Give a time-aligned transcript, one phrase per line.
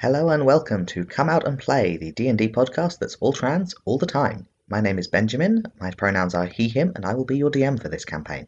[0.00, 3.98] Hello and welcome to Come Out and Play, the D&D podcast that's all trans all
[3.98, 4.46] the time.
[4.68, 7.82] My name is Benjamin, my pronouns are he, him, and I will be your DM
[7.82, 8.46] for this campaign.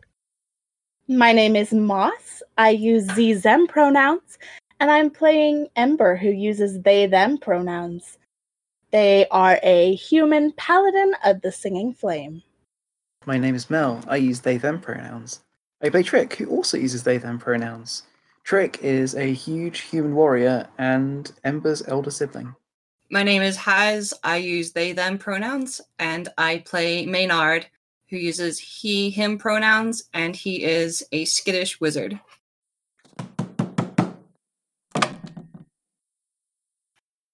[1.08, 2.44] My name is Moss.
[2.56, 4.38] I use Z them pronouns,
[4.78, 8.18] and I'm playing Ember, who uses they them pronouns.
[8.92, 12.44] They are a human paladin of the Singing Flame.
[13.26, 14.04] My name is Mel.
[14.06, 15.40] I use they them pronouns.
[15.82, 18.04] I play Trick, who also uses they them pronouns.
[18.50, 22.52] Trick is a huge human warrior and Ember's elder sibling.
[23.08, 24.12] My name is Haz.
[24.24, 27.68] I use they them pronouns, and I play Maynard,
[28.08, 32.18] who uses he him pronouns, and he is a skittish wizard.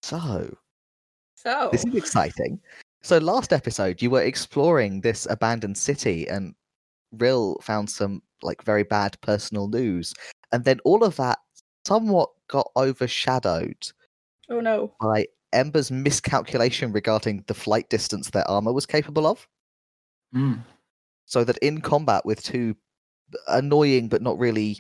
[0.02, 0.54] So,
[1.34, 2.60] So this is exciting.
[3.00, 6.54] So, last episode, you were exploring this abandoned city, and
[7.12, 10.12] Rill found some like very bad personal news,
[10.52, 11.38] and then all of that
[11.86, 13.92] somewhat got overshadowed
[14.48, 14.94] Oh no.
[15.00, 19.46] by Ember's miscalculation regarding the flight distance their armor was capable of.
[20.34, 20.60] Mm.
[21.24, 22.74] so that in combat with two
[23.48, 24.78] annoying but not really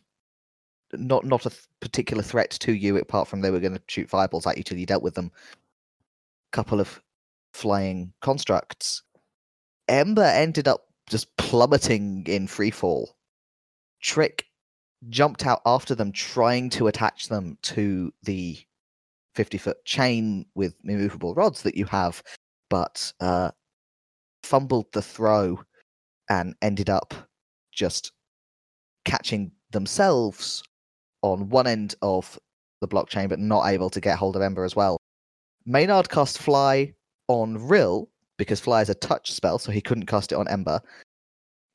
[0.92, 4.08] not not a th- particular threat to you apart from they were going to shoot
[4.10, 5.30] fireballs at you till you dealt with them
[6.52, 7.00] couple of
[7.52, 9.02] flying constructs
[9.88, 13.16] ember ended up just plummeting in free fall
[14.00, 14.44] trick
[15.08, 18.58] jumped out after them trying to attach them to the
[19.34, 22.22] 50 foot chain with immovable rods that you have
[22.70, 23.50] but uh
[24.42, 25.60] fumbled the throw
[26.30, 27.14] and ended up
[27.72, 28.12] just
[29.04, 30.62] catching themselves
[31.22, 32.38] on one end of
[32.80, 34.96] the blockchain, but not able to get hold of Ember as well.
[35.64, 36.92] Maynard cast Fly
[37.28, 38.08] on Rill
[38.38, 40.80] because Fly is a touch spell, so he couldn't cast it on Ember.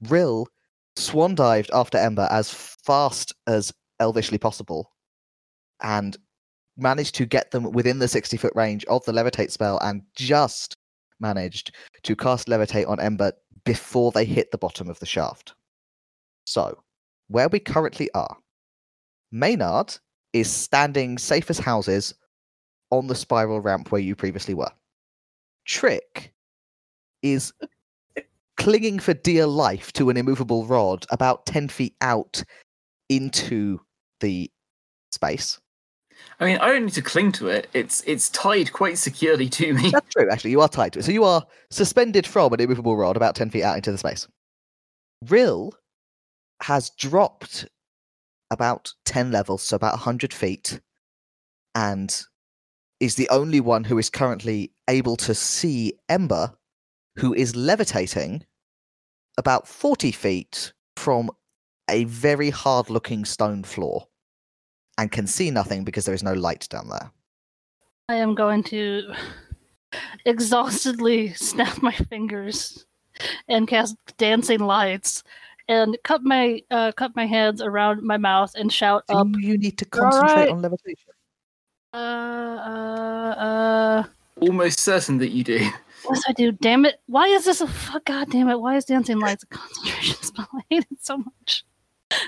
[0.08, 0.47] Rill
[0.95, 4.92] swan dived after Ember as fast as elvishly possible
[5.81, 6.17] and
[6.78, 10.75] managed to get them within the 60 foot range of the levitate spell and just
[11.20, 13.32] managed to cast levitate on Ember
[13.64, 15.54] before they hit the bottom of the shaft.
[16.45, 16.82] So,
[17.27, 18.37] where we currently are,
[19.32, 19.95] Maynard
[20.33, 22.14] is standing safe as houses
[22.89, 24.71] on the spiral ramp where you previously were.
[25.66, 26.33] Trick
[27.21, 27.54] is
[28.61, 32.44] clinging for dear life to an immovable rod about 10 feet out
[33.10, 33.80] into
[34.20, 34.52] the
[35.11, 35.60] space.
[36.39, 37.67] I mean, I don't need to cling to it.
[37.73, 39.89] It's it's tied quite securely to me.
[39.89, 40.52] That's true, actually.
[40.52, 41.05] You are tied to it.
[41.05, 44.27] So you are suspended from an immovable rod about 10 feet out into the space.
[45.28, 45.73] Rill
[46.61, 47.67] has dropped
[48.52, 50.80] about 10 levels, so about 100 feet,
[51.73, 52.22] and
[52.99, 56.54] is the only one who is currently able to see Ember,
[57.16, 58.45] who is levitating
[59.37, 61.31] about 40 feet from
[61.89, 64.08] a very hard looking stone floor
[64.97, 67.11] and can see nothing because there is no light down there.
[68.09, 69.14] I am going to
[70.25, 72.86] exhaustedly snap my fingers
[73.47, 75.23] and cast dancing lights
[75.67, 79.27] and cut my uh, cut my hands around my mouth and shout Do up.
[79.39, 80.49] you need to concentrate right.
[80.49, 81.11] on levitation?
[81.93, 84.03] Uh, uh, uh.
[84.39, 85.69] Almost certain that you do.
[86.10, 86.52] Yes, I do.
[86.52, 87.00] Damn it!
[87.08, 88.06] Why is this a fuck?
[88.06, 88.60] God damn it!
[88.60, 90.48] Why is dancing lights a concentration spell?
[90.54, 91.64] I hate it so much.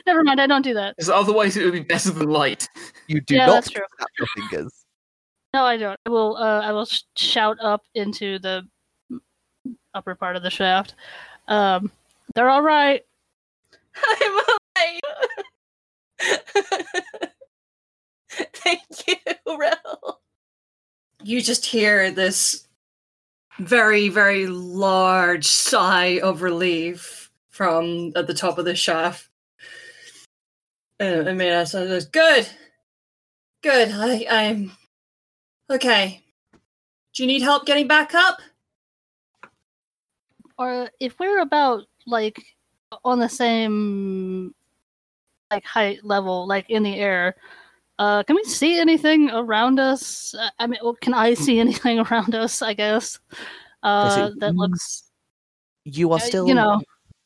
[0.06, 0.40] Never mind.
[0.40, 0.96] I don't do that.
[0.96, 2.68] Because otherwise it would be better than light.
[3.08, 3.84] You do Yeah, not that's true.
[3.98, 4.86] snap your fingers.
[5.54, 6.00] No, I don't.
[6.06, 6.38] I will.
[6.38, 8.64] Uh, I will sh- shout up into the
[9.94, 10.96] upper part of the shaft.
[11.48, 11.92] Um,
[12.36, 13.04] they're all right.
[14.08, 15.00] I'm alive.
[18.30, 19.16] Thank you,
[19.58, 20.20] Rill.
[21.24, 22.68] You just hear this
[23.60, 29.30] very, very large sigh of relief from at the top of the shaft.
[31.00, 32.48] And I mean, I said, "Good,
[33.62, 33.90] good.
[33.92, 34.72] I, I'm
[35.70, 36.24] okay.
[37.14, 38.40] Do you need help getting back up?"
[40.58, 42.42] Or if we're about like
[43.04, 44.54] on the same
[45.52, 47.36] like height level, like in the air,
[48.04, 50.36] uh, can we see anything around us?
[50.36, 52.62] Uh, I mean, well, can I see anything around us?
[52.62, 53.20] I guess.
[53.82, 55.10] Uh, it- that mm, looks,
[55.86, 56.82] You are still you know,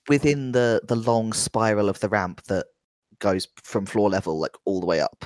[0.08, 2.66] within the the long spiral of the ramp that
[3.20, 5.26] goes from floor level like all the way up.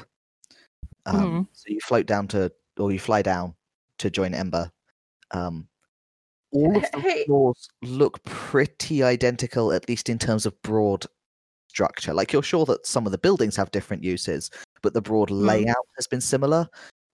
[1.06, 1.48] Um, Mhm.
[1.52, 3.56] So you float down to, or you fly down
[3.98, 4.72] to join Ember.
[5.32, 5.68] Um,
[6.52, 7.26] all of the Hey.
[7.26, 11.06] floors look pretty identical, at least in terms of broad
[11.68, 12.14] structure.
[12.14, 14.50] Like you're sure that some of the buildings have different uses,
[14.82, 16.68] but the broad layout has been similar.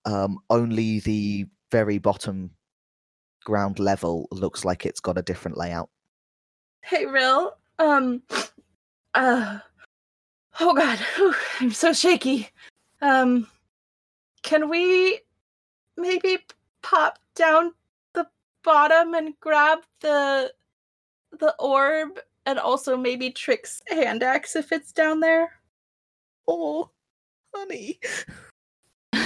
[0.05, 2.51] Um, only the very bottom
[3.43, 5.89] ground level looks like it's got a different layout.
[6.81, 7.55] Hey, Rill.
[7.79, 8.21] Um.
[9.13, 9.59] Uh.
[10.59, 12.49] Oh God, Whew, I'm so shaky.
[13.01, 13.47] Um.
[14.43, 15.19] Can we
[15.97, 16.37] maybe
[16.81, 17.73] pop down
[18.13, 18.27] the
[18.63, 20.53] bottom and grab the
[21.39, 25.51] the orb and also maybe Trick's hand axe if it's down there?
[26.47, 26.89] Oh,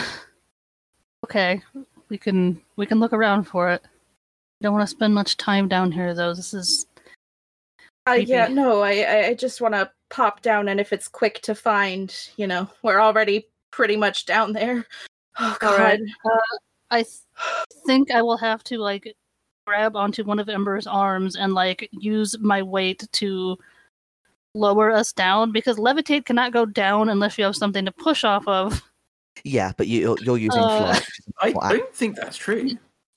[1.24, 1.62] Okay,
[2.10, 3.82] we can we can look around for it.
[4.62, 6.34] Don't want to spend much time down here though.
[6.34, 6.88] This is
[8.08, 11.40] Uh, yeah, no, I I- I just want to pop down and if it's quick
[11.44, 14.86] to find, you know, we're already pretty much down there.
[15.40, 16.00] Oh All right.
[16.26, 16.40] god.
[16.90, 17.14] I th-
[17.86, 19.16] think I will have to like
[19.66, 23.58] grab onto one of Ember's arms and like use my weight to
[24.54, 28.48] lower us down because levitate cannot go down unless you have something to push off
[28.48, 28.82] of.
[29.46, 30.94] Yeah, but you, you're using Uh,
[31.40, 31.56] flight.
[31.62, 32.70] I don't think that's true.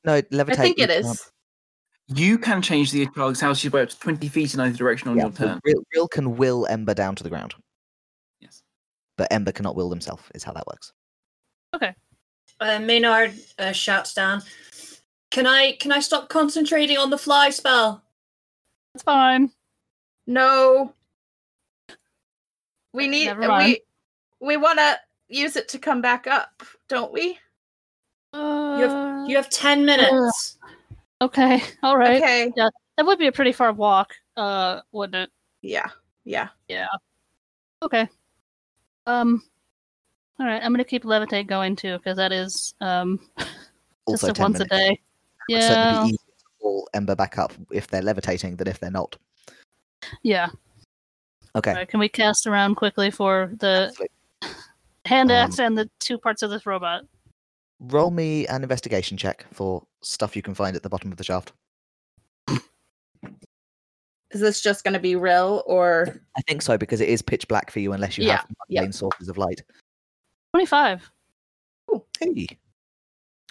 [0.04, 0.50] No, levitate.
[0.50, 1.04] I think it is.
[1.06, 4.76] it can't- You can change the target's altitude by up to 20 feet in either
[4.76, 5.60] direction on Yeah, your turn.
[5.64, 7.54] Rill, Rill can will Ember down to the ground,
[8.40, 8.62] Yes.
[9.16, 10.30] but Ember cannot will himself.
[10.34, 10.92] Is how that works.
[11.74, 11.94] Okay.
[12.60, 14.42] Uh, Maynard uh, shouts down.
[15.30, 18.04] Can I can I stop concentrating on the fly spell?
[18.94, 19.50] It's fine.
[20.28, 20.94] No.
[22.94, 23.80] We need we
[24.40, 24.98] we want to
[25.28, 27.38] use it to come back up, don't we?
[28.32, 30.58] Uh, You have ten minutes.
[31.20, 32.22] okay, all right.
[32.22, 32.52] Okay.
[32.96, 35.30] That would be a pretty far walk, uh, wouldn't it?
[35.62, 35.88] Yeah.
[36.24, 36.48] Yeah.
[36.68, 36.86] Yeah.
[37.82, 38.08] Okay.
[39.06, 39.42] Um.
[40.38, 43.18] All right, I'm gonna keep levitate going too because that is um
[44.06, 44.72] Also, just a once minutes.
[44.72, 44.90] a day.
[44.90, 44.98] It
[45.52, 45.68] would Yeah.
[45.68, 49.16] certainly be easier to pull Ember back up if they're levitating than if they're not.
[50.22, 50.48] Yeah.
[51.56, 51.70] Okay.
[51.70, 54.08] All right, can we cast around quickly for the Absolutely.
[55.06, 57.04] hand Um, axe and the two parts of this robot?
[57.80, 61.24] Roll me an investigation check for stuff you can find at the bottom of the
[61.24, 61.52] shaft.
[64.30, 67.46] Is this just going to be Rill or I think so because it is pitch
[67.46, 68.80] black for you unless you Yeah, have yeah.
[68.80, 69.62] main sources of light.
[70.52, 71.08] Twenty-five.
[72.18, 72.48] Hey.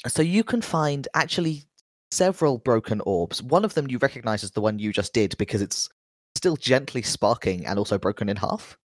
[0.08, 1.64] So you can find actually
[2.12, 3.42] several broken orbs.
[3.42, 5.90] One of them you recognize as the one you just did because it's
[6.36, 8.78] still gently sparking and also broken in half.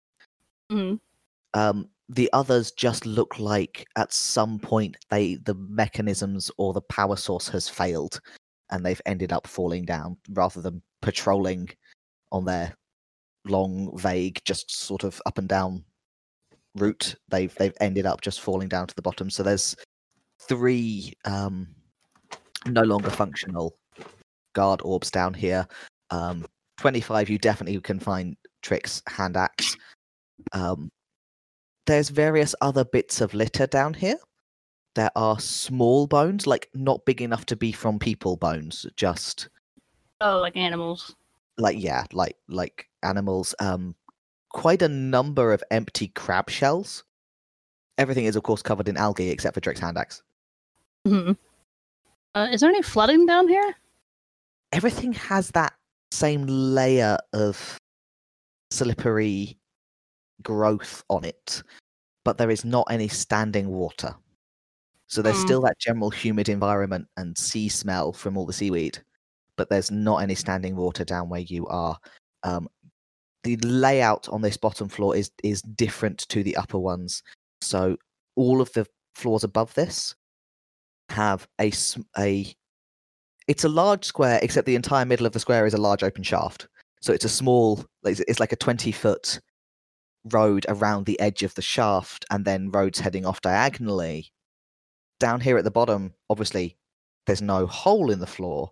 [0.70, 0.96] hmm
[1.54, 7.18] Um, the others just look like at some point they the mechanisms or the power
[7.18, 8.22] source has failed
[8.70, 11.70] and they've ended up falling down rather than patrolling
[12.32, 12.74] on their
[13.46, 15.84] long, vague, just sort of up and down
[16.76, 17.16] route.
[17.30, 19.30] They've they've ended up just falling down to the bottom.
[19.30, 19.76] So there's
[20.40, 21.68] three um,
[22.66, 23.78] no longer functional
[24.54, 25.68] guard orbs down here.
[26.10, 26.46] Um,
[26.78, 29.76] 25, you definitely can find Trick's hand axe.
[30.54, 30.92] Um,
[31.86, 34.18] there's various other bits of litter down here.
[34.96, 39.50] There are small bones, like not big enough to be from people bones, just
[40.22, 41.16] Oh, like animals.
[41.58, 43.54] like yeah, like like animals.
[43.60, 43.96] Um,
[44.50, 47.04] quite a number of empty crab shells.
[48.00, 50.24] Everything is of course covered in algae except for Trick's hand axe.
[51.06, 51.32] hmm
[52.36, 53.76] Uh, is there any flooding down here?
[54.74, 55.74] everything has that
[56.12, 57.78] same layer of
[58.72, 59.58] slippery
[60.44, 61.64] growth on it,
[62.26, 64.16] but there is not any standing water.
[65.08, 65.42] So there's Hmm.
[65.42, 69.04] still that general humid environment and sea smell from all the seaweed,
[69.58, 71.98] but there's not any standing water down where you are.
[72.44, 72.68] Um,
[73.44, 77.24] the layout on this bottom floor is is different to the upper ones.
[77.62, 77.98] So
[78.36, 80.16] all of the floors above this
[81.10, 81.72] have a
[82.18, 82.56] a
[83.48, 86.24] it's a large square except the entire middle of the square is a large open
[86.24, 86.68] shaft.
[87.02, 89.40] So it's a small it's like a 20 foot
[90.32, 94.32] road around the edge of the shaft and then roads heading off diagonally.
[95.20, 96.78] Down here at the bottom obviously
[97.26, 98.70] there's no hole in the floor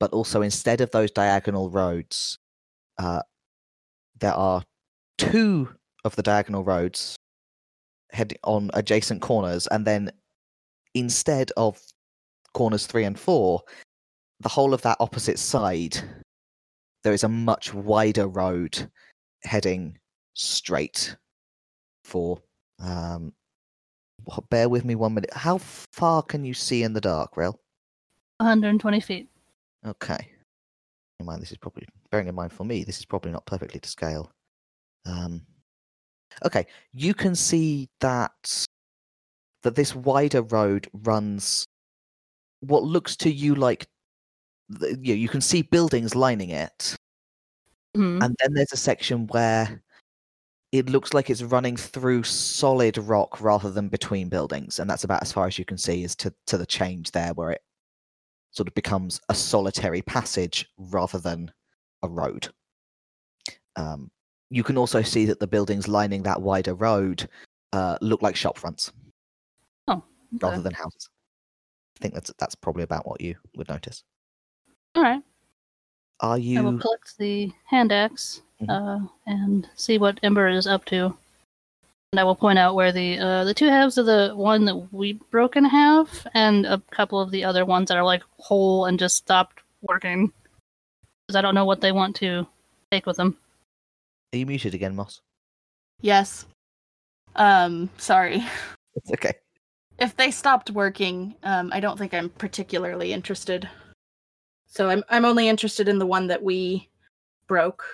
[0.00, 2.38] but also instead of those diagonal roads
[2.98, 3.22] uh,
[4.20, 4.62] there are
[5.18, 5.68] two
[6.04, 7.16] of the diagonal roads
[8.10, 9.66] heading on adjacent corners.
[9.68, 10.10] And then
[10.94, 11.80] instead of
[12.54, 13.62] corners three and four
[14.42, 15.96] the whole of that opposite side,
[17.04, 18.90] there is a much wider road
[19.44, 19.98] heading
[20.34, 21.16] straight
[22.04, 22.38] for.
[22.78, 23.32] Um,
[24.50, 25.32] bear with me one minute.
[25.32, 27.58] How far can you see in the dark, Rill?
[28.38, 29.28] 120 feet.
[29.86, 30.28] Okay.
[31.20, 33.80] In mind, this is probably bearing in mind for me, this is probably not perfectly
[33.80, 34.32] to scale.
[35.06, 35.42] Um,
[36.44, 38.66] okay, you can see that
[39.62, 41.68] that this wider road runs
[42.60, 43.86] what looks to you like
[44.80, 46.96] the- you, you can see buildings lining it,
[47.96, 48.22] Mhm.
[48.24, 49.82] and then there's a section where
[50.72, 55.22] it looks like it's running through solid rock rather than between buildings, and that's about
[55.22, 57.62] as far as you can see is to to the change there, where it
[58.52, 61.52] sort of becomes a solitary passage rather than
[62.02, 62.52] a road.
[63.76, 64.10] Um,
[64.50, 67.28] you can also see that the buildings lining that wider road
[67.72, 68.92] uh, look like shop fronts
[69.88, 70.00] Okay.
[70.40, 71.08] rather than houses.
[71.98, 74.04] I think that's that's probably about what you would notice.
[74.94, 75.22] All right.
[76.20, 78.68] Are I will collect the hand axe Mhm.
[78.70, 81.16] uh, and see what Ember is up to.
[82.12, 84.76] And I will point out where the uh, the two halves of the one that
[84.92, 88.84] we broke in half, and a couple of the other ones that are like whole
[88.84, 90.32] and just stopped working.
[91.26, 92.46] Because I don't know what they want to
[92.90, 93.36] take with them.
[94.32, 95.20] Are you muted again, Moss?
[96.02, 96.46] Yes.
[97.34, 98.44] Um, sorry.
[98.94, 99.32] It's okay.
[99.98, 103.68] If they stopped working, um, I don't think I'm particularly interested.
[104.72, 106.88] So I'm I'm only interested in the one that we
[107.46, 107.84] broke.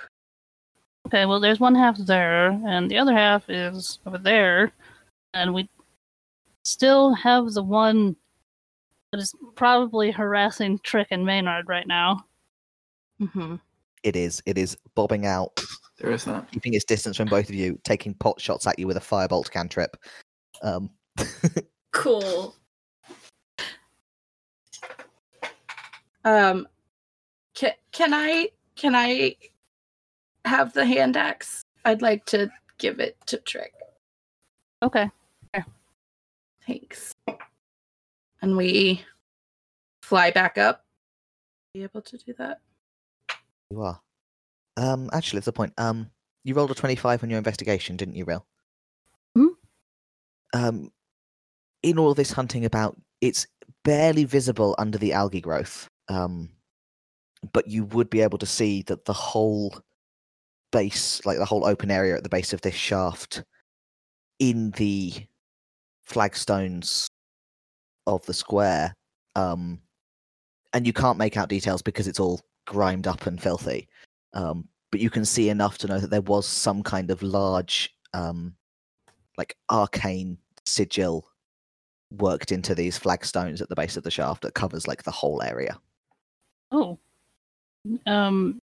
[1.09, 4.71] Okay, well, there's one half there, and the other half is over there,
[5.35, 5.69] and we
[6.65, 8.15] still have the one
[9.11, 12.25] that is probably harassing Trick and Maynard right now.
[13.21, 13.57] Mm-hmm.
[14.05, 14.41] It is.
[14.47, 15.61] It is bobbing out,
[15.99, 16.49] There is that.
[16.53, 19.51] keeping its distance from both of you, taking pot shots at you with a firebolt
[19.51, 19.97] cantrip.
[20.63, 20.91] Um,
[21.93, 22.55] Cool.
[26.25, 26.67] Um,
[27.55, 29.37] can can I can I
[30.45, 31.63] have the hand axe?
[31.85, 33.73] I'd like to give it to Trick.
[34.83, 35.11] Okay.
[36.67, 37.15] Thanks.
[38.43, 39.03] And we
[40.03, 40.85] fly back up.
[41.73, 42.61] Be able to do that.
[43.71, 44.01] you are.
[44.77, 45.73] Um, actually, it's a point.
[45.79, 46.11] Um,
[46.45, 48.45] you rolled a twenty-five on your investigation, didn't you, Rill?
[49.37, 49.49] Mhm.
[50.53, 50.93] Um,
[51.83, 53.47] in all this hunting about, it's
[53.83, 55.89] barely visible under the algae growth.
[56.09, 56.50] Um,
[57.53, 59.75] but you would be able to see that the whole
[60.73, 63.45] base, like the whole open area at the base of this shaft,
[64.38, 65.12] in the
[66.05, 67.09] flagstones
[68.07, 68.95] of the square,
[69.37, 69.81] um,
[70.73, 73.88] and you can't make out details because it's all grimed up and filthy.
[74.35, 77.95] Um, but you can see enough to know that there was some kind of large,
[78.15, 78.55] um,
[79.37, 81.29] like arcane sigil
[82.11, 85.43] worked into these flagstones at the base of the shaft that covers like the whole
[85.43, 85.79] area.
[86.71, 86.99] Oh.
[88.07, 88.61] Um,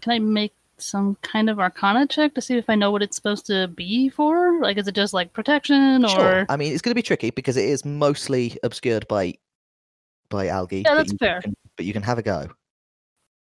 [0.00, 3.16] can I make some kind of arcana check to see if I know what it's
[3.16, 4.60] supposed to be for?
[4.60, 6.08] Like, is it just like protection or?
[6.08, 6.46] Sure.
[6.48, 9.34] I mean, it's going to be tricky because it is mostly obscured by
[10.28, 10.82] by algae.
[10.84, 11.42] Yeah, that's fair.
[11.42, 12.48] Can, but you can have a go.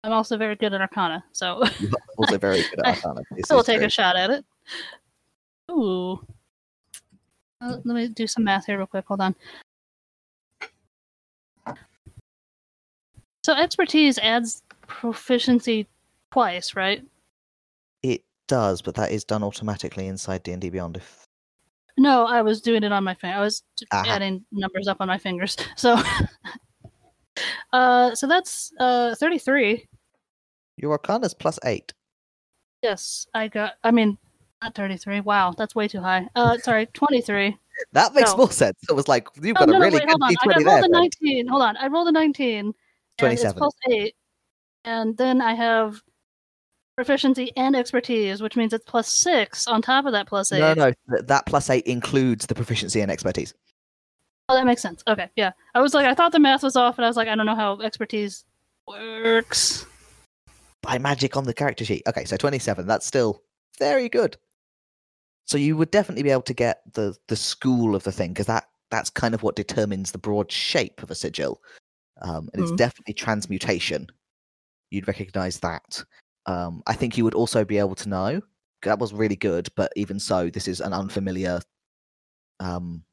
[0.03, 3.21] I'm also very good at arcana, so You're also very good at Arcana.
[3.49, 3.87] I will take true.
[3.87, 4.45] a shot at it.
[5.71, 6.25] Ooh.
[7.61, 9.05] Uh, let me do some math here real quick.
[9.07, 9.35] Hold on.
[13.43, 15.87] So expertise adds proficiency
[16.31, 17.03] twice, right?
[18.03, 20.97] It does, but that is done automatically inside D and D Beyond.
[20.97, 21.25] If
[21.97, 23.37] No, I was doing it on my finger.
[23.37, 24.05] I was Aha.
[24.07, 25.55] adding numbers up on my fingers.
[25.77, 25.97] So,
[27.71, 29.85] uh, so that's uh thirty-three.
[30.77, 31.93] your Arcana's plus eight.
[32.83, 33.75] Yes, I got.
[33.83, 34.17] I mean,
[34.61, 35.21] not thirty-three.
[35.21, 36.27] Wow, that's way too high.
[36.35, 37.57] Uh, sorry, twenty-three.
[37.93, 38.37] That makes No.
[38.37, 38.77] more sense.
[38.89, 40.29] It was like you've Oh, got no, a really wait, good hold on.
[40.29, 40.65] I D20 got there.
[40.65, 41.47] rolled a nineteen.
[41.47, 42.73] Hold on, I rolled a nineteen.
[43.21, 43.57] And It's 27.
[43.57, 44.15] plus eight,
[44.85, 46.01] and then I have
[46.95, 50.59] proficiency and expertise, which means it's plus six on top of that plus eight.
[50.59, 53.53] No, no, that plus eight includes the proficiency and expertise.
[54.49, 55.03] Oh, that makes sense.
[55.07, 55.51] Okay, yeah.
[55.75, 57.45] I was like, I thought the math was off, and I was like, I don't
[57.45, 58.43] know how expertise
[58.87, 59.85] works.
[60.81, 62.03] by magic on the character sheet.
[62.07, 62.87] Okay, so 27.
[62.87, 63.43] That's still
[63.77, 64.37] very good.
[65.45, 68.45] So you would definitely be able to get the the school of the thing because
[68.47, 71.61] that that's kind of what determines the broad shape of a sigil.
[72.21, 72.77] Um, and it's Mhm.
[72.77, 74.07] definitely transmutation.
[74.91, 76.03] You'd recognize that.
[76.45, 78.41] Um, I think you would also be able to know
[78.83, 81.61] that was really good, but even so, this is an unfamiliar.
[82.59, 83.03] Um,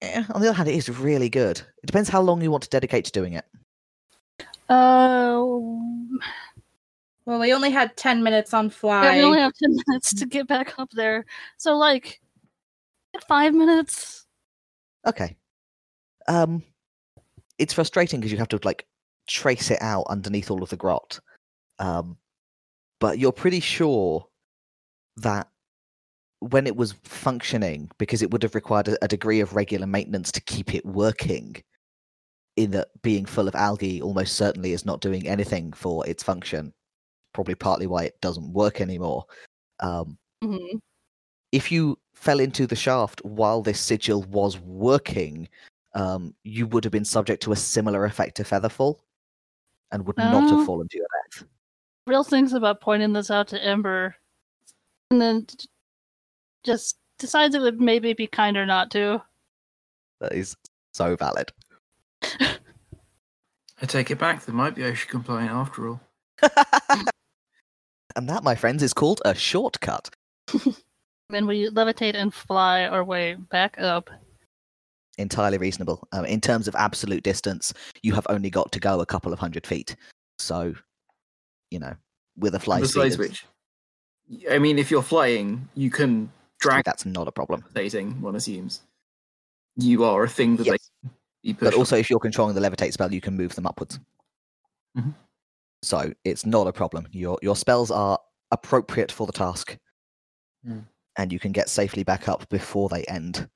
[0.00, 1.58] eh, on the other hand, it is really good.
[1.82, 3.44] It depends how long you want to dedicate to doing it.
[4.68, 5.44] Uh,
[7.24, 9.16] Well, we only had ten minutes on yeah, fly.
[9.16, 11.24] we only have ten minutes to get back up there,
[11.58, 12.20] so like,
[13.28, 14.26] five minutes.
[15.04, 15.36] Okay.
[16.28, 16.62] Um,
[17.58, 18.86] it's frustrating because you have to like
[19.26, 21.18] trace it out underneath all of the grot.
[21.78, 22.16] Um,
[23.00, 24.26] but you're pretty sure
[25.18, 25.48] that
[26.40, 30.30] when it was functioning, because it would have required a, a degree of regular maintenance
[30.32, 31.56] to keep it working,
[32.56, 36.72] in that being full of algae almost certainly is not doing anything for its function.
[37.34, 39.24] Probably partly why it doesn't work anymore.
[39.80, 40.78] Um, hmm
[41.52, 45.48] if you fell into the shaft while this sigil was working,
[45.96, 48.98] um, you would have been subject to a similar effect to Featherfall
[49.90, 51.44] and would not have fallen to your death.
[52.06, 54.14] Rill things about pointing this out to Ember,
[55.10, 55.46] and then
[56.64, 59.22] just decides it would maybe be kinder not to.
[60.20, 60.54] That is
[60.92, 61.50] so valid.
[62.22, 64.44] I take it back.
[64.44, 66.00] There might be OSHA compliant after all.
[68.16, 70.10] and that, my friends, is called a shortcut.
[71.32, 74.10] And we levitate and fly our way back up.
[75.18, 76.06] Entirely reasonable.
[76.12, 79.38] Um, in terms of absolute distance, you have only got to go a couple of
[79.38, 79.96] hundred feet.
[80.38, 80.74] So,
[81.70, 81.94] you know,
[82.36, 83.46] with a fly And speed, besides of- which,
[84.50, 86.30] I mean, if you're flying, you can
[86.60, 87.64] drag that's not a problem.
[87.74, 88.20] dating.
[88.20, 88.80] One assumes
[89.76, 90.90] you are a thing that Yes.
[91.02, 91.78] they can be But pushed.
[91.78, 93.98] also, if you're controlling the levitate spell, you can move them upwards.
[94.96, 95.14] Mhm.
[95.82, 97.06] So it's not a problem.
[97.12, 98.18] Your your spells are
[98.50, 99.76] appropriate for the task,
[100.66, 100.86] Mm.
[101.16, 103.48] and you can get safely back up before they end,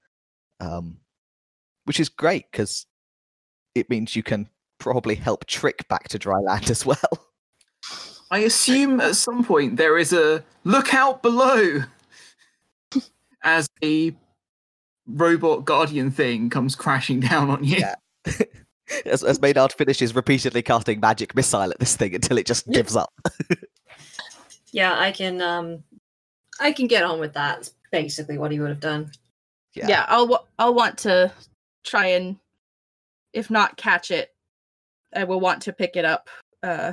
[0.61, 1.00] um,
[1.85, 2.87] which is great because
[3.75, 6.97] it means you can probably help Trick back to dry land as well.
[8.31, 11.81] I assume at some point there is a look out below
[13.43, 14.15] as a
[15.07, 17.79] robot guardian thing comes crashing down on you.
[17.79, 17.95] Yeah.
[19.07, 22.95] as, as Maynard finishes repeatedly casting magic missile at this thing until it just gives
[22.97, 23.13] up.
[24.73, 25.83] Yeah, I can um
[26.61, 27.59] I can get on with that.
[27.59, 29.11] It's basically what he would have done.
[29.75, 29.89] Yeah.
[29.89, 31.33] Yeah, I'll wa- I'll want to
[31.85, 32.37] try and,
[33.33, 34.35] if not catch it,
[35.15, 36.29] I will want to pick it up.
[36.63, 36.93] Uh,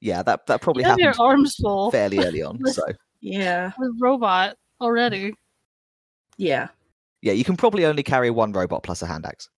[0.00, 2.58] Yeah, that that probably You have your arms full fairly early on.
[2.62, 2.84] With- So
[3.20, 5.34] yeah, with robot already.
[6.36, 6.68] yeah,
[7.22, 9.48] yeah, you can probably only carry one robot plus a hand axe.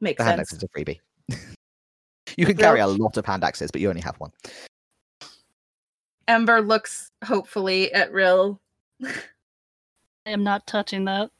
[0.00, 0.98] makes The hand axe is a freebie.
[2.36, 4.32] you can carry a lot of hand axes, but you only have one.
[6.28, 8.60] Ember looks hopefully at Rill.
[9.04, 9.10] I
[10.30, 11.30] am not touching that.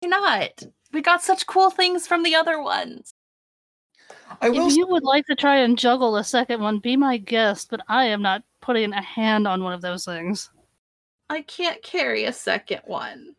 [0.00, 0.62] Why not?
[0.92, 3.12] We got such cool things from the other ones.
[4.40, 7.16] I will If you would like to try and juggle a second one, be my
[7.18, 10.50] guest, but I am not putting a hand on one of those things.
[11.30, 13.34] I can't carry a second one.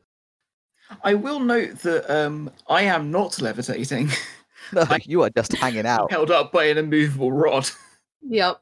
[1.03, 4.09] I will note that um, I am not levitating,
[4.73, 6.11] No, you are just hanging out.
[6.11, 7.69] held up by an immovable rod,
[8.21, 8.61] Yep.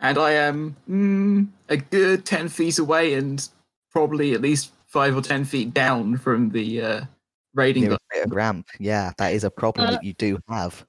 [0.00, 3.46] and I am mm, a good ten feet away and
[3.90, 7.00] probably at least five or ten feet down from the uh,
[7.54, 7.84] raiding.
[7.84, 8.66] Nearest bit of ramp.
[8.78, 10.84] Yeah, that is a problem Uh, that you do have.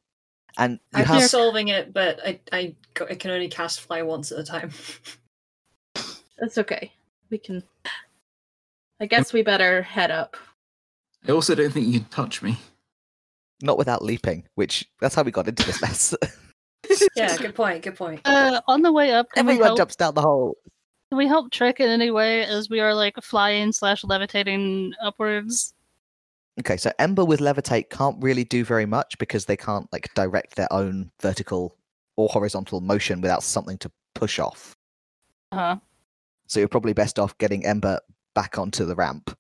[0.58, 4.01] And you I'm have solving it, but I, I go- I can only cast fly
[4.01, 4.71] once at a time.
[6.39, 6.91] That's okay.
[7.30, 7.63] We can.
[8.99, 10.38] I guess we better head up.
[11.28, 12.58] I also don't think you can touch me.
[13.62, 16.13] not without leaping, which that's how we got into this mess.
[17.15, 17.84] yeah, good point.
[17.84, 18.21] Good point.
[18.25, 19.78] Uh, on the way up, can we Everyone help?
[19.78, 20.56] jumps down the hole.
[21.10, 25.73] Can we help Trick in any way as we are like flying slash levitating upwards?
[26.60, 30.56] Okay, so Ember with levitate can't really do very much because they can't like direct
[30.56, 31.76] their own vertical
[32.15, 34.76] or horizontal motion without something to push off.
[35.52, 35.78] Uh,
[36.48, 38.00] So you're probably best off getting Ember
[38.36, 39.36] back onto the ramp.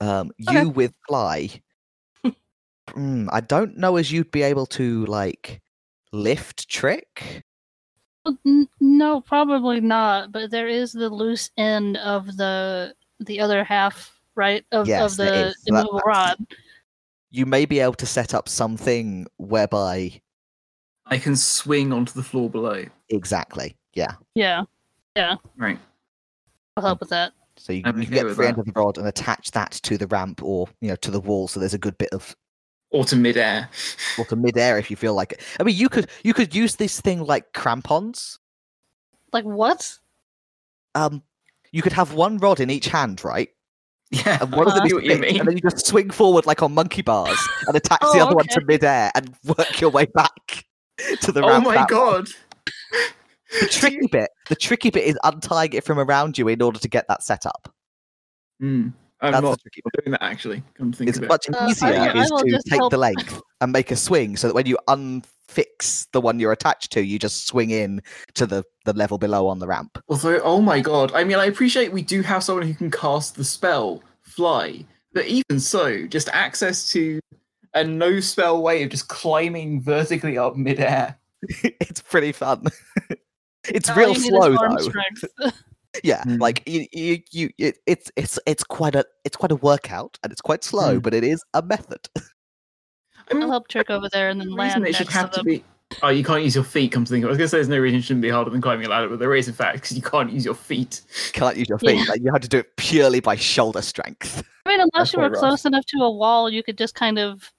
[0.00, 0.60] Um, Okay.
[0.62, 1.50] you with fly,
[2.90, 5.60] mm, I don't know as you'd be able to like
[6.12, 7.44] lift trick.
[8.80, 10.32] no, probably not.
[10.32, 14.64] But there is the loose end of the the other half, right?
[14.72, 15.54] Of Yes, of the is.
[15.54, 16.36] That- immovable rod.
[17.30, 20.20] You may be able to set up something whereby
[21.06, 22.84] I can swing onto the floor below.
[23.08, 24.12] exactly, yeah.
[24.34, 24.64] Yeah,
[25.16, 25.36] Yeah.
[25.56, 25.78] Right.
[26.76, 27.32] I'll help with that.
[27.56, 29.96] So you, you can okay get the end of the rod and attach that to
[29.96, 32.34] the ramp or you know to the wall, so there's a good bit of
[32.90, 33.68] Or to midair.
[34.18, 35.40] or to midair if you feel like it.
[35.60, 38.38] I mean, you could you could use this thing like crampons.
[39.32, 39.98] Like what?
[40.96, 41.22] Um,
[41.72, 43.50] you could have one rod in each hand, right?
[44.10, 45.38] Yeah, And one of them is see what you mean.
[45.40, 48.34] and then you just swing forward like on monkey bars and attach Oh, the other
[48.36, 48.64] one to okay.
[48.66, 50.64] midair and work your way back
[51.22, 51.66] to the round.
[51.66, 51.80] Oh ramp.
[51.80, 52.28] my god!
[53.60, 56.88] The tricky bit, the tricky bit is untying it from around you in order to
[56.88, 57.72] get that set up.
[58.60, 58.88] Hmm.
[59.20, 60.04] I'm That's the not tricky bit.
[60.04, 60.62] doing that actually.
[60.76, 61.28] Come to think It's of it.
[61.28, 63.90] much Uh, I easier will- I is to just take help- the length and make
[63.90, 64.76] a swing so that when you
[65.54, 68.02] unfix the one you're attached to, you just swing in
[68.34, 69.98] to the, the level below on the ramp.
[70.08, 71.12] Although, oh my god!
[71.14, 75.26] I mean, I appreciate we do have someone who can cast the spell fly, but
[75.26, 77.20] even so, just access to
[77.74, 81.18] a no spell way of just climbing vertically up midair.
[81.62, 82.64] it's pretty fun.
[83.68, 85.02] it's All real you need is slow
[85.42, 85.50] though.
[86.02, 86.40] Yeah, Mm.
[86.40, 90.32] like you, you, you it, it's it's it's quite a it's quite a workout and
[90.32, 91.02] it's quite slow, Mm.
[91.02, 92.08] but it is a method.
[93.30, 95.12] I I'll mean, help Trick over there and then no land reason it should next
[95.12, 95.64] to have to be.
[96.02, 96.90] Oh, you can't use your feet.
[96.92, 98.30] Come to think of it, I was gonna say there's no reason it shouldn't be
[98.30, 100.54] harder than climbing a ladder, but there is in fact because you can't use your
[100.54, 101.02] feet.
[101.32, 101.96] Can't use your feet.
[101.98, 102.04] Yeah.
[102.10, 104.42] Like, you have to do it purely by shoulder strength.
[104.66, 105.40] I mean, unless That's you were quite rough.
[105.50, 107.52] close enough to a wall, you could just kind of,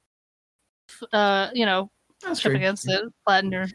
[1.14, 1.90] uh, you know,
[2.24, 2.58] That's trip true.
[2.58, 3.68] against it, flatten your.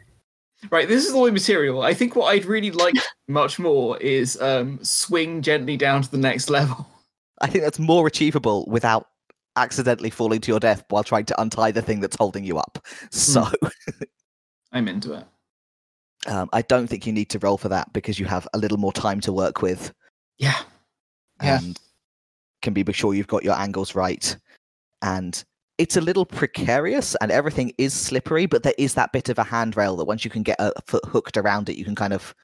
[0.71, 1.83] Right, this is all the material.
[1.83, 2.95] I think what I'd really like
[3.29, 6.87] much more is um, swing gently down to the next level.
[7.41, 9.09] I think that's more achievable without
[9.57, 12.79] accidentally falling to your death while trying to untie the thing that's holding you up.
[13.11, 13.47] So
[14.73, 15.25] I'm into it.
[16.27, 18.79] um, I don't think you need to roll for that because you have a little
[18.79, 19.93] more time to work with
[20.39, 20.59] Yeah.
[21.43, 21.59] Yeah.
[21.63, 21.79] and
[22.63, 24.37] can be sure you've got your angles right.
[25.03, 25.43] And
[25.79, 29.45] it's a little precarious and everything is slippery, but there is that bit of a
[29.45, 32.35] handrail that once you can get a foot hooked around it, you can kind of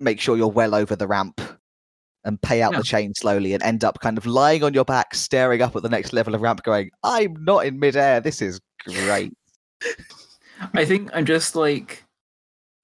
[0.00, 1.40] make sure you're well over the ramp
[2.24, 2.78] and pay out Yeah.
[2.78, 5.82] the chain slowly and end up kind of lying on your back, staring up at
[5.82, 8.20] the next level of ramp, going, I'm not in midair.
[8.20, 9.32] This is great.
[10.74, 12.04] I think I'm just like,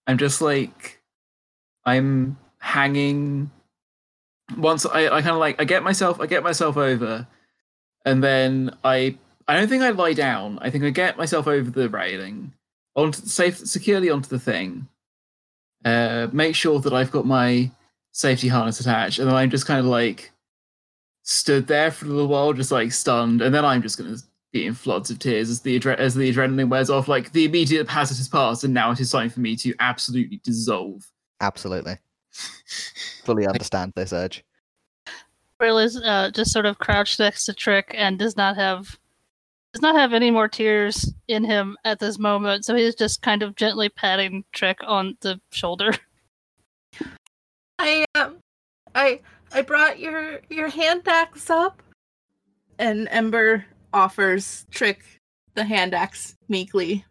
[0.06, 1.00] I'm just like,
[1.84, 3.50] I'm hanging.
[4.56, 7.26] Once I, I kind of like, I get myself, I get myself over,
[8.04, 10.58] and then I, I don't think I lie down.
[10.60, 12.52] I think I get myself over the railing,
[12.96, 14.88] onto safe, securely onto the thing.
[15.84, 17.70] Uh, make sure that I've got my
[18.18, 20.32] safety harness attached, and then I'm just kind of like
[21.22, 24.16] stood there for a little while, just like stunned, and then I'm just gonna
[24.52, 27.06] be in floods of tears as the adre- as the adrenaline wears off.
[27.06, 30.40] Like the immediate hazard has passed, and now it is time for me to absolutely
[30.42, 31.08] dissolve.
[31.40, 31.96] Absolutely.
[33.24, 34.44] Fully understand this urge.
[35.60, 38.98] Rill is uh, just sort of crouched next to Trick and does not have
[39.72, 43.44] does not have any more tears in him at this moment, so he's just kind
[43.44, 45.92] of gently patting Trick on the shoulder.
[47.78, 48.38] I um,
[48.94, 49.20] I
[49.52, 51.82] I brought your your hand axe up,
[52.78, 55.04] and Ember offers Trick
[55.54, 57.04] the hand axe meekly.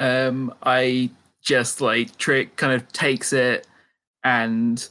[0.00, 1.10] Um, I
[1.42, 3.66] just like trick kind of takes it
[4.24, 4.86] and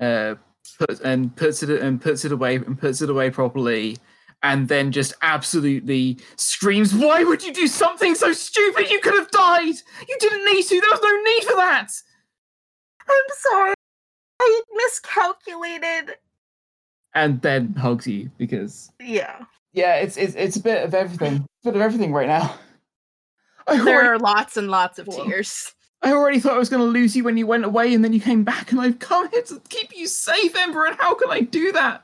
[0.00, 0.34] uh
[0.78, 3.98] puts and puts it and puts it away and puts it away properly.
[4.44, 8.88] And then just absolutely screams, Why would you do something so stupid?
[8.88, 9.74] You could have died!
[10.08, 10.80] You didn't need to!
[10.80, 11.88] There was no need for that!
[13.08, 13.74] I'm sorry,
[14.40, 16.16] I miscalculated.
[17.14, 21.36] And then hugs you because Yeah, Yeah, it's it's it's a bit of everything.
[21.36, 22.54] A bit of everything right now.
[23.66, 25.24] I already, there are lots and lots of Whoa.
[25.24, 25.74] tears.
[26.02, 28.12] I already thought I was going to lose you when you went away, and then
[28.12, 30.86] you came back, and I've come here to keep you safe, Ember.
[30.86, 32.02] And how can I do that?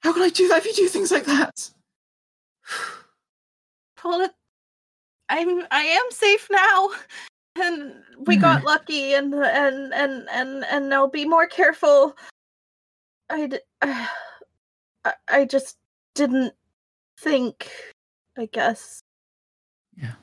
[0.00, 1.70] How can I do that if you do things like that?
[4.04, 4.30] Well, it,
[5.28, 6.90] I'm I am safe now,
[7.58, 7.94] and
[8.26, 12.16] we got lucky, and and and and and I'll be more careful.
[13.30, 13.50] i
[13.82, 14.06] uh,
[15.28, 15.76] i just
[16.14, 16.54] didn't
[17.18, 17.70] think.
[18.36, 19.02] I guess.
[19.96, 20.14] Yeah.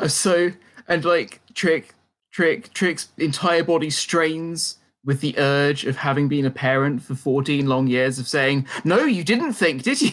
[0.00, 0.50] I'm so
[0.88, 1.94] and like trick,
[2.32, 7.66] trick, trick's entire body strains with the urge of having been a parent for 14
[7.66, 10.10] long years of saying, "No, you didn't think, did you?"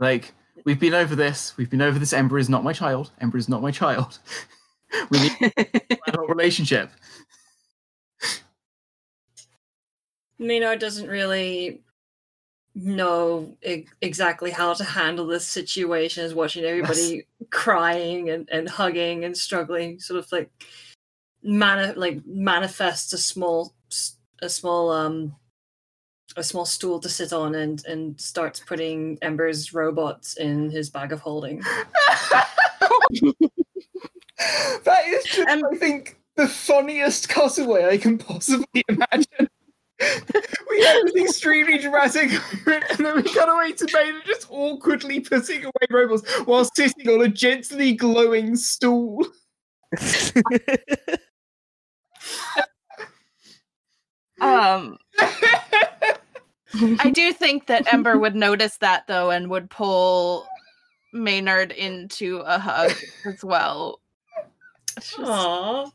[0.00, 0.32] Like,
[0.68, 1.54] we've been over this.
[1.56, 2.12] We've been over this.
[2.12, 3.10] Ember is not my child.
[3.22, 4.18] Ember is not my child.
[5.10, 6.90] we need an adult relationship.
[10.38, 11.80] Maynard doesn't really
[12.74, 16.22] know e- exactly how to handle this situation.
[16.22, 20.50] Is watching everybody crying and, and hugging and struggling, sort of like
[21.42, 23.72] mani- like manifests a small
[24.42, 25.34] a small um
[26.38, 31.12] a small stool to sit on and and starts putting Ember's robots in his bag
[31.12, 31.58] of holding.
[34.84, 39.48] that is just, Um, I think, the funniest cutaway I can possibly imagine.
[40.70, 42.30] we have this extremely dramatic
[42.66, 47.22] and then we cut away to Maynard just awkwardly putting away robots while sitting on
[47.22, 49.26] a gently glowing stool.
[54.40, 54.98] Um,
[57.00, 60.46] I do think that Ember would notice that though, and would pull
[61.12, 62.92] Maynard into a hug
[63.24, 64.00] as well.
[64.96, 65.90] It's just- Aww.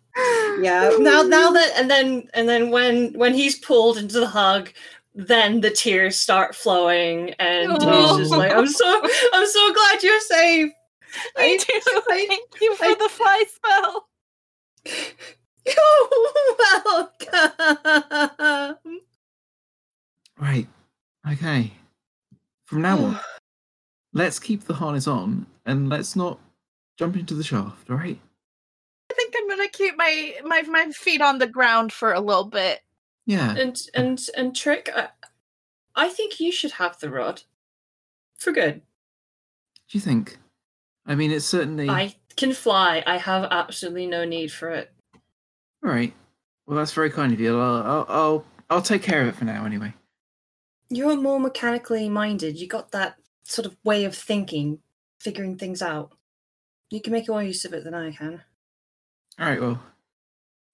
[0.62, 0.96] Yeah.
[1.00, 4.72] Now now that and then and then when when he's pulled into the hug,
[5.16, 8.18] then the tears start flowing and he's oh.
[8.18, 9.02] just like, I'm so
[9.34, 10.68] I'm so glad you're safe.
[10.68, 10.74] Me
[11.38, 11.82] I- too.
[12.10, 14.08] I- Thank you for I- the fly spell.
[15.66, 15.76] You're
[17.32, 19.00] welcome.
[20.44, 20.68] Right.
[21.32, 21.72] Okay.
[22.66, 23.20] From now on,
[24.14, 26.38] let's keep the harness on and let's not
[27.00, 28.20] jump into the shaft, all right?
[29.10, 32.44] I think I'm gonna keep my my my feet on the ground for a little
[32.44, 32.82] bit.
[33.26, 33.56] Yeah.
[33.56, 35.08] And and and Trick, I,
[35.96, 37.44] I think you should have the rod.
[38.38, 38.82] For good.
[39.88, 40.40] Do you think?
[41.06, 41.90] I mean, it's certainly.
[41.90, 43.02] I can fly.
[43.08, 44.92] I have absolutely no need for it.
[45.86, 46.14] All right.
[46.66, 47.60] Well, that's very kind of you.
[47.60, 49.94] I'll, I'll, I'll, I'll take care of it for now, anyway.
[50.96, 52.60] You're more mechanically minded.
[52.60, 54.80] You got that sort of way of thinking,
[55.20, 56.14] figuring things out.
[56.90, 58.42] You can make more use of it than I can.
[59.40, 59.60] All right.
[59.62, 59.82] Well.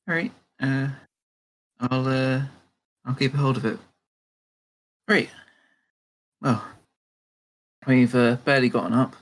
[0.07, 0.31] All right.
[0.61, 0.89] Uh,
[1.79, 2.41] I'll, uh,
[3.05, 3.79] I'll keep a hold of it.
[5.07, 5.29] All right.
[6.41, 6.63] Well,
[7.87, 9.15] we've uh, barely gotten up.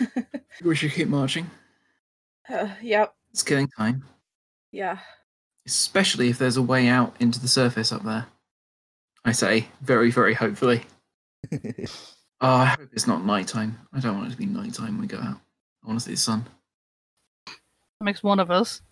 [0.64, 1.50] we should keep marching.
[2.48, 3.14] Uh, yep.
[3.30, 4.04] It's killing time,
[4.72, 4.98] Yeah.
[5.66, 8.26] especially if there's a way out into the surface up there.
[9.24, 10.82] I say, very, very hopefully.
[11.52, 11.58] Oh,
[12.40, 13.78] I hope it's not nighttime.
[13.92, 15.38] I don't want it to be nighttime when we go out.
[15.84, 16.46] I want to see the sun.
[17.46, 18.82] That makes one of us.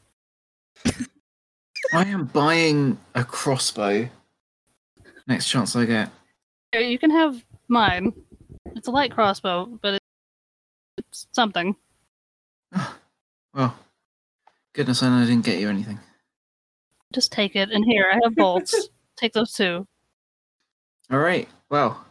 [1.92, 4.08] I am buying a crossbow.
[5.26, 6.10] Next chance I get.
[6.72, 8.12] Here, You can have mine.
[8.76, 10.00] It's a light crossbow, but
[10.98, 11.76] it's something.
[13.52, 13.74] Well,
[14.74, 15.98] goodness, I know I didn't get you anything.
[17.12, 17.72] Just take it.
[17.72, 18.90] And here, I have bolts.
[19.16, 19.88] take those two.
[21.10, 21.48] All right.
[21.70, 22.04] Well,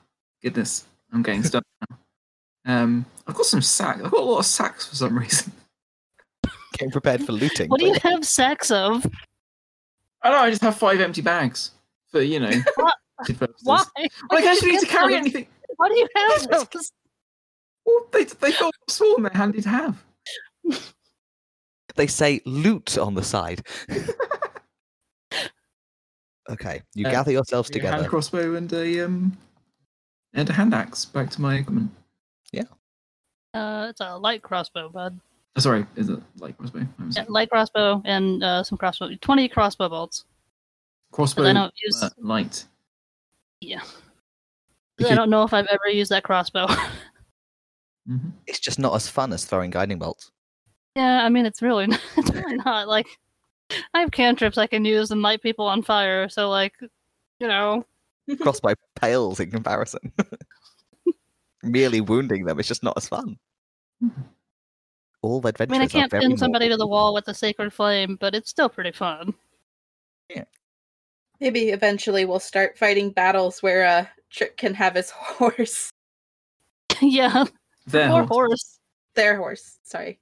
[0.43, 1.97] goodness, I'm getting stuck now.
[2.65, 4.01] Um, I've got some sacks.
[4.03, 5.51] I've got a lot of sacks for some reason.
[6.73, 7.69] Getting prepared for looting.
[7.69, 9.05] What do you but- have sacks of?
[10.21, 10.43] I don't know.
[10.43, 11.71] I just have five empty bags
[12.11, 12.51] for you know.
[12.75, 12.95] What?
[13.25, 13.55] purposes.
[13.63, 13.75] Why?
[13.75, 15.17] Well, I Why do you actually need to carry those?
[15.19, 15.47] anything.
[15.75, 16.91] Why do you have those?
[17.85, 20.03] Well, they they feel small and they're handy to have.
[21.95, 23.65] They say loot on the side.
[26.49, 27.97] Okay, you Uh, gather yourselves together.
[27.97, 29.37] hand crossbow and a um
[30.33, 31.05] and a hand axe.
[31.05, 31.91] Back to my equipment.
[32.51, 32.63] Yeah.
[33.53, 35.19] Uh, it's a light crossbow, bud.
[35.55, 36.81] Oh, sorry, is it like crossbow?
[36.81, 39.09] I Yeah, light crossbow and uh, some crossbow.
[39.21, 40.25] Twenty crossbow bolts.
[41.11, 42.65] Crossbow I don't use- uh, light.
[43.61, 43.81] Yeah.
[44.97, 46.67] Because- I don't know if I've ever used that crossbow.
[48.09, 48.31] Mhm.
[48.47, 50.31] It's just not as fun as throwing guiding bolts.
[50.95, 53.05] yeah, I mean it's really not, it's really not like
[53.93, 56.29] I have cantrips I can use and light people on fire.
[56.29, 56.73] So like,
[57.39, 57.85] you know,
[58.41, 60.11] Crossbow pales in comparison.
[61.63, 63.37] Merely wounding them is just not as fun.
[65.21, 68.33] All I mean I can't pin somebody to the wall with a sacred flame, but
[68.33, 69.33] it's still pretty fun.
[70.29, 70.45] Yeah.
[71.41, 75.91] Maybe eventually we'll start fighting battles where uh, Trick can have his horse,
[77.01, 77.45] yeah,
[77.87, 78.27] Their horse.
[78.29, 78.79] horse.
[79.15, 79.79] their horse.
[79.83, 80.19] Sorry.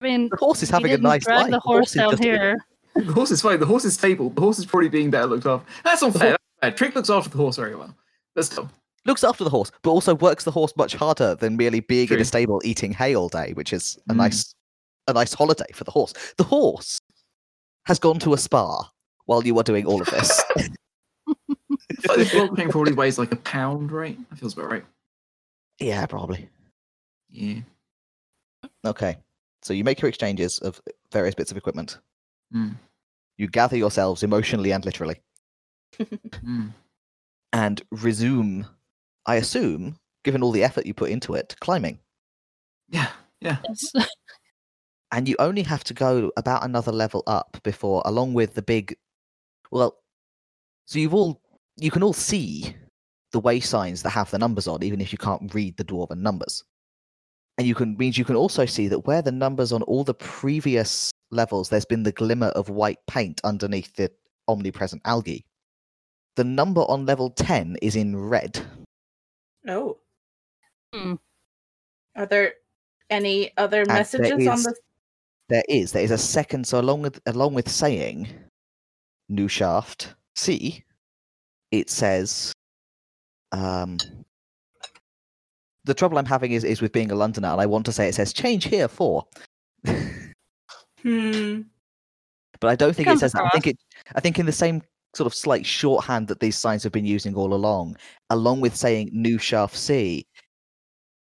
[0.00, 1.50] I mean, The horse is having a nice drag life.
[1.50, 2.56] the horse is down just- here.
[2.96, 3.60] The horse is fine.
[3.60, 4.30] The horse is stable.
[4.30, 5.64] The horse is probably being better looked after.
[5.84, 6.36] That's not fair.
[6.62, 6.76] That's.
[6.76, 7.94] Trick looks after the horse very well.
[8.34, 8.68] But still,
[9.06, 12.08] looks after the horse, but also works the horse much harder than merely being in
[12.08, 12.18] True.
[12.20, 14.16] a stable eating hay all day, which is a Mm.
[14.16, 14.54] nice
[15.06, 16.12] a nice holiday for the horse.
[16.36, 16.98] The horse
[17.86, 18.90] has gone to a spa
[19.26, 20.42] while you are doing all of this.
[20.56, 20.68] but
[22.16, 24.18] this block thing probably weighs like a pound, right?
[24.30, 24.84] That feels about right.
[25.78, 26.48] yeah, probably.
[27.30, 27.60] Yeah.
[28.84, 29.16] Okay.
[29.62, 30.80] So you make your exchanges of
[31.12, 31.98] various bits of equipment.
[32.54, 32.76] Mm.
[33.36, 35.20] You gather yourselves emotionally and literally
[35.98, 36.72] Mm.
[37.52, 38.66] and resume,
[39.26, 41.98] I assume, given all the effort you put into it, climbing.
[42.88, 43.10] Yeah.
[43.40, 43.58] Yeah.
[43.68, 43.92] Yes.
[45.12, 48.96] and you only have to go about another level up before along with the big
[49.70, 49.96] well
[50.86, 51.40] so you've all
[51.76, 52.74] you can all see
[53.32, 56.18] the way signs that have the numbers on even if you can't read the dwarven
[56.18, 56.64] numbers
[57.60, 60.14] and you can means you can also see that where the numbers on all the
[60.14, 64.10] previous levels there's been the glimmer of white paint underneath the
[64.48, 65.44] omnipresent algae
[66.36, 68.58] the number on level 10 is in red
[69.68, 69.98] Oh.
[70.94, 71.16] Hmm.
[72.16, 72.54] Are there
[73.10, 74.74] any other there messages on the?
[75.50, 78.26] there is there is a second so along with along with saying
[79.28, 80.82] new shaft c
[81.72, 82.54] it says
[83.52, 83.98] um
[85.84, 88.08] the trouble i'm having is is with being a londoner and i want to say
[88.08, 89.24] it says change here for
[91.02, 91.62] Hmm.
[92.60, 93.78] but i don't think it comes says that i think it
[94.14, 94.82] i think in the same
[95.16, 97.96] sort of slight shorthand that these signs have been using all along
[98.28, 100.26] along with saying new shaft c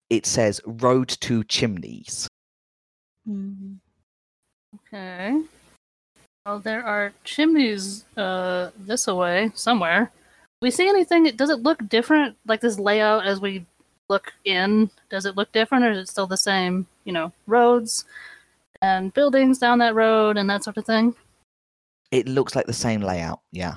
[0.08, 2.26] it says road to chimneys
[4.88, 5.42] Okay.
[6.44, 10.12] Well, there are chimneys uh this away somewhere.
[10.62, 11.24] We see anything?
[11.36, 12.36] Does it look different?
[12.46, 13.66] Like this layout as we
[14.08, 14.90] look in?
[15.10, 16.86] Does it look different, or is it still the same?
[17.04, 18.04] You know, roads
[18.82, 21.14] and buildings down that road and that sort of thing.
[22.10, 23.76] It looks like the same layout, yeah.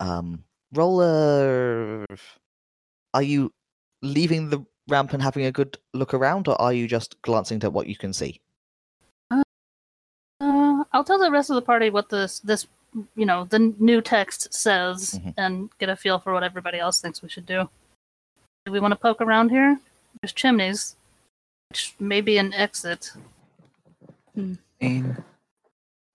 [0.00, 2.04] Um, roller.
[3.14, 3.52] Are you
[4.02, 7.72] leaving the ramp and having a good look around, or are you just glancing at
[7.72, 8.40] what you can see?
[9.30, 12.66] Uh, I'll tell the rest of the party what this this
[13.14, 15.34] you know the new text says Mhm.
[15.38, 17.70] and get a feel for what everybody else thinks we should do.
[18.64, 19.78] Do we want to poke around here?
[20.20, 20.96] There's chimneys,
[21.70, 23.10] which may be an exit.
[24.36, 25.16] mean,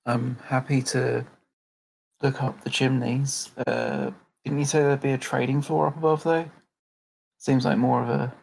[0.05, 1.25] I'm happy to
[2.21, 3.49] look up the chimneys.
[3.67, 4.12] Uh,
[4.45, 6.49] didn't you say there'd be a trading floor up above though?
[7.38, 8.33] Seems like more of a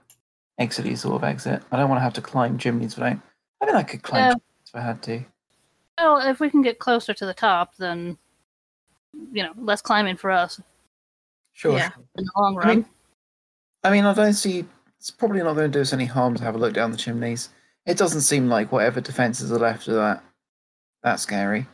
[0.61, 1.63] exity sort of exit.
[1.73, 3.17] I don't want to have to climb chimneys, but I,
[3.63, 4.31] I mean, I could climb Yeah.
[4.33, 5.25] chimneys if I had to.
[5.99, 8.19] Well, if we can get closer to the top, then
[9.33, 10.61] you know less climbing for us
[11.55, 11.73] Sure.
[11.79, 11.91] Yeah.
[12.19, 12.69] in the long I run.
[12.77, 12.87] mean,
[13.85, 14.65] I mean, I don't see.
[14.99, 16.97] It's probably not going to do us any harm to have a look down the
[16.97, 17.51] chimneys.
[17.87, 20.25] It doesn't seem like whatever defenses are left of that
[21.03, 21.67] that scary.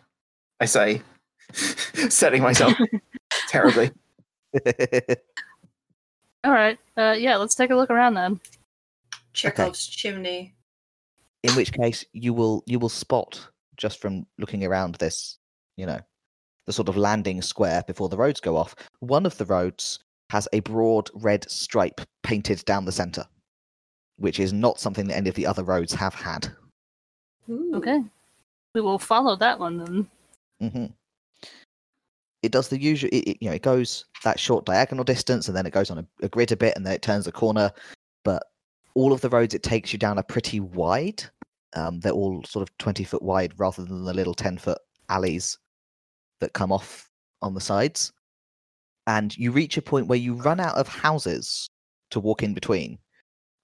[0.58, 1.02] I say,
[1.52, 2.74] setting myself
[3.48, 3.92] terribly.
[6.44, 6.78] All right.
[6.96, 8.40] Uh, yeah, let's take a look around then.
[9.32, 10.54] Chekhov's chimney.
[11.44, 15.38] in which case you will you will spot just from looking around this
[15.76, 16.00] you know
[16.66, 20.48] the sort of landing square before the roads go off one of the roads has
[20.52, 23.24] a broad red stripe painted down the center
[24.16, 26.48] which is not something that any of the other roads have had
[27.48, 27.72] Ooh.
[27.74, 28.02] Okay.
[28.74, 29.78] We will follow that one
[30.58, 30.70] then.
[30.70, 30.86] hmm
[32.42, 35.56] it does the usual it, it- you know it goes that short diagonal distance and
[35.56, 37.70] then it goes on a, a grid a bit and then it turns a corner
[38.24, 38.44] but
[38.94, 41.22] all of the roads it takes you down are pretty wide
[41.74, 45.58] um, they're all sort of 20 foot wide rather than the little 10 foot alleys
[46.40, 47.08] that come off
[47.42, 48.12] on the sides
[49.06, 51.68] and you reach a point where you run out of houses
[52.10, 52.98] to walk in between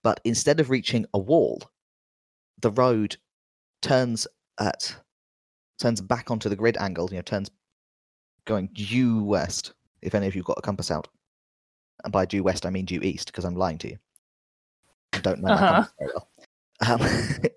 [0.02, 1.60] but instead of reaching a wall
[2.62, 3.16] the road
[3.82, 4.26] turns
[4.60, 4.94] at
[5.78, 7.50] turns back onto the grid angle you know turns
[8.46, 9.72] going due west
[10.02, 11.08] if any of you got a compass out
[12.04, 13.98] and by due west i mean due east because i'm lying to you
[15.12, 15.84] i don't know Uh-huh.
[15.98, 16.28] very well
[16.88, 17.00] um,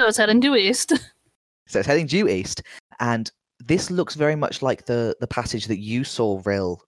[0.00, 0.90] So it's heading due east.
[1.66, 2.62] so it's heading due east
[3.00, 6.82] and this looks very much like the the passage that you saw Rill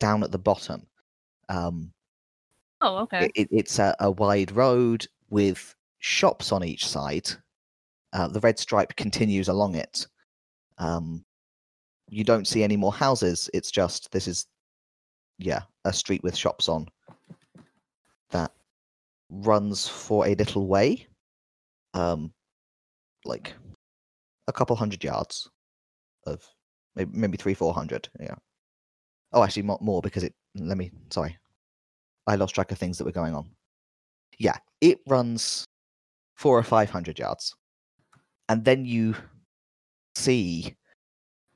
[0.00, 0.84] down at the bottom
[1.48, 1.92] um
[2.82, 3.26] Oh, okay.
[3.26, 7.28] it, it- it's a, a wide road with shops on each side.
[8.14, 10.06] Uh, the red stripe continues along it.
[10.78, 11.22] Um,
[12.08, 13.50] you don't see any more houses.
[13.52, 14.46] It's just this is,
[15.38, 16.88] yeah, a street with shops on
[18.30, 18.50] that
[19.28, 21.06] runs for a little way,
[21.92, 22.32] um,
[23.26, 23.52] like
[24.48, 25.50] a couple hundred yards
[26.26, 26.42] of
[26.96, 28.08] maybe maybe three four hundred.
[28.18, 28.36] Yeah.
[29.32, 30.34] Oh, actually, more, more because it.
[30.56, 30.90] Let me.
[31.10, 31.36] Sorry,
[32.26, 33.50] I lost track of things that were going on.
[34.38, 35.64] Yeah, it runs
[36.36, 37.54] four or five hundred yards,
[38.48, 39.14] and then you
[40.16, 40.74] see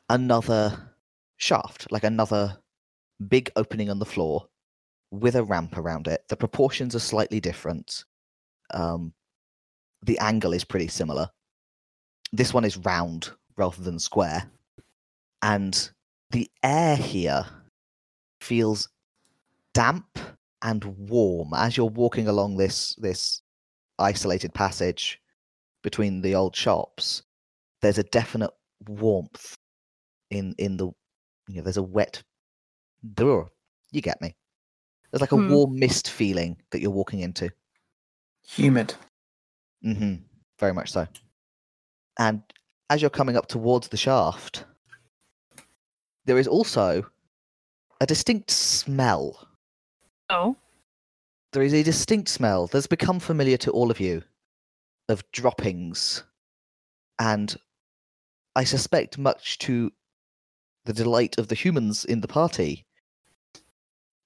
[0.08, 0.94] another
[1.38, 2.56] shaft, like another
[3.28, 4.46] big opening on the floor
[5.10, 6.22] with a ramp around it.
[6.28, 8.04] The proportions are slightly different.
[8.72, 9.12] Um,
[10.02, 11.28] the angle is pretty similar.
[12.32, 14.48] This one is round rather than square,
[15.42, 15.90] and
[16.30, 17.44] the air here
[18.44, 18.88] feels
[19.72, 20.18] damp
[20.62, 23.42] and warm as you're walking along this this
[23.98, 25.20] isolated passage
[25.82, 27.22] between the old shops
[27.82, 28.50] there's a definite
[28.88, 29.56] warmth
[30.30, 30.86] in in the
[31.48, 32.22] you know there's a wet
[33.02, 33.44] Brr,
[33.92, 34.34] you get me
[35.10, 35.50] there's like a Hmm.
[35.52, 37.50] warm mist feeling that you're walking into
[38.46, 38.94] Humid.
[39.84, 40.14] Mm-hmm.
[40.58, 41.06] very much so
[42.18, 42.42] and
[42.90, 44.64] as you're coming up towards the shaft
[46.24, 47.04] there is also
[48.04, 49.48] a distinct smell.
[50.30, 50.56] Oh,
[51.52, 54.22] there is a distinct smell that's become familiar to all of you
[55.08, 56.22] of droppings.
[57.18, 57.56] And
[58.56, 59.90] i suspect much to
[60.84, 62.84] the delight of the humans in the party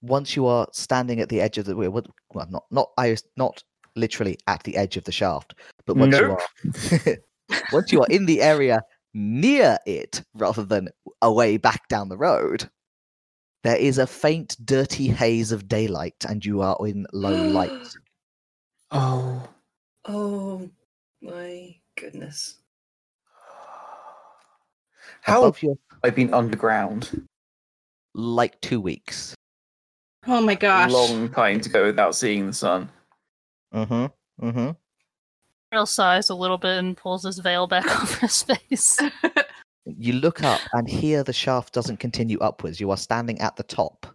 [0.03, 1.91] once you are standing at the edge of the well
[2.35, 3.63] well, not not i not
[3.97, 5.55] literally at the edge of the shaft
[5.87, 6.41] but once Nope.
[6.63, 7.17] you are
[7.73, 8.83] once you are in the area
[9.15, 10.89] near it rather than
[11.23, 12.69] away back down the road
[13.65, 17.71] there is a faint dirty haze of daylight and you are in low light
[18.91, 19.47] Oh.
[20.07, 20.71] Oh
[21.21, 22.57] my goodness.
[25.21, 27.27] How above you have been underground?
[28.15, 29.35] like two weeks
[30.27, 30.91] Oh my gosh.
[30.91, 32.91] Long time to go without seeing the sun.
[33.75, 34.71] mm-hmm mm-hmm
[35.73, 38.99] Rill sighs a little bit and pulls his veil back over his face.
[39.97, 42.81] you look up and here the shaft doesn't continue upwards.
[42.81, 44.07] You are standing at the top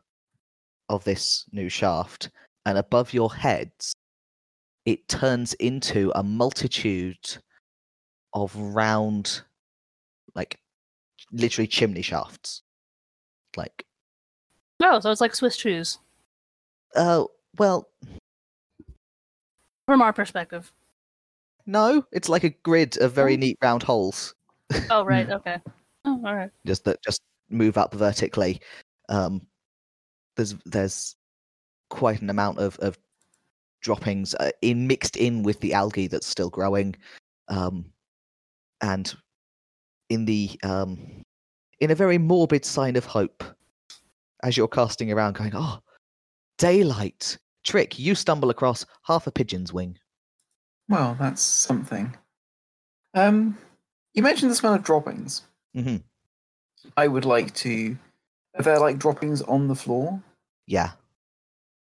[0.90, 2.30] of this new shaft
[2.66, 3.94] and above your heads
[4.86, 7.38] it turns into a multitude
[8.34, 9.42] of round
[10.36, 10.60] like
[11.32, 12.62] literally chimney shafts.
[13.56, 13.86] Like
[14.82, 16.00] Oh, so it's like Swiss cheese
[16.96, 17.24] uh
[17.58, 17.88] well
[19.88, 20.72] from our perspective.
[21.66, 24.36] no it's like a grid of very neat round holes
[24.90, 25.30] Oh, right.
[25.30, 25.58] Okay.
[26.06, 26.52] Oh, all right.
[26.66, 28.62] just that just move up vertically.
[29.10, 29.46] Um,
[30.36, 31.16] there's there's
[31.90, 32.98] quite an amount of of
[33.82, 36.96] droppings uh, in mixed in with the algae that's still growing,
[37.48, 37.86] um,
[38.82, 39.14] and
[40.10, 41.24] in the um,
[41.80, 43.44] in a very morbid sign of hope,
[44.44, 45.80] as you're casting around, going, "Oh,
[46.58, 49.98] daylight!" Trick, you stumble across half a pigeon's wing.
[50.90, 52.14] Well, that's something.
[53.14, 53.58] Um,
[54.14, 55.44] you mentioned the smell of droppings.
[55.74, 55.98] hmm
[56.98, 57.98] I would like to.
[58.56, 60.22] Are there like droppings on the floor?
[60.68, 60.92] Yeah,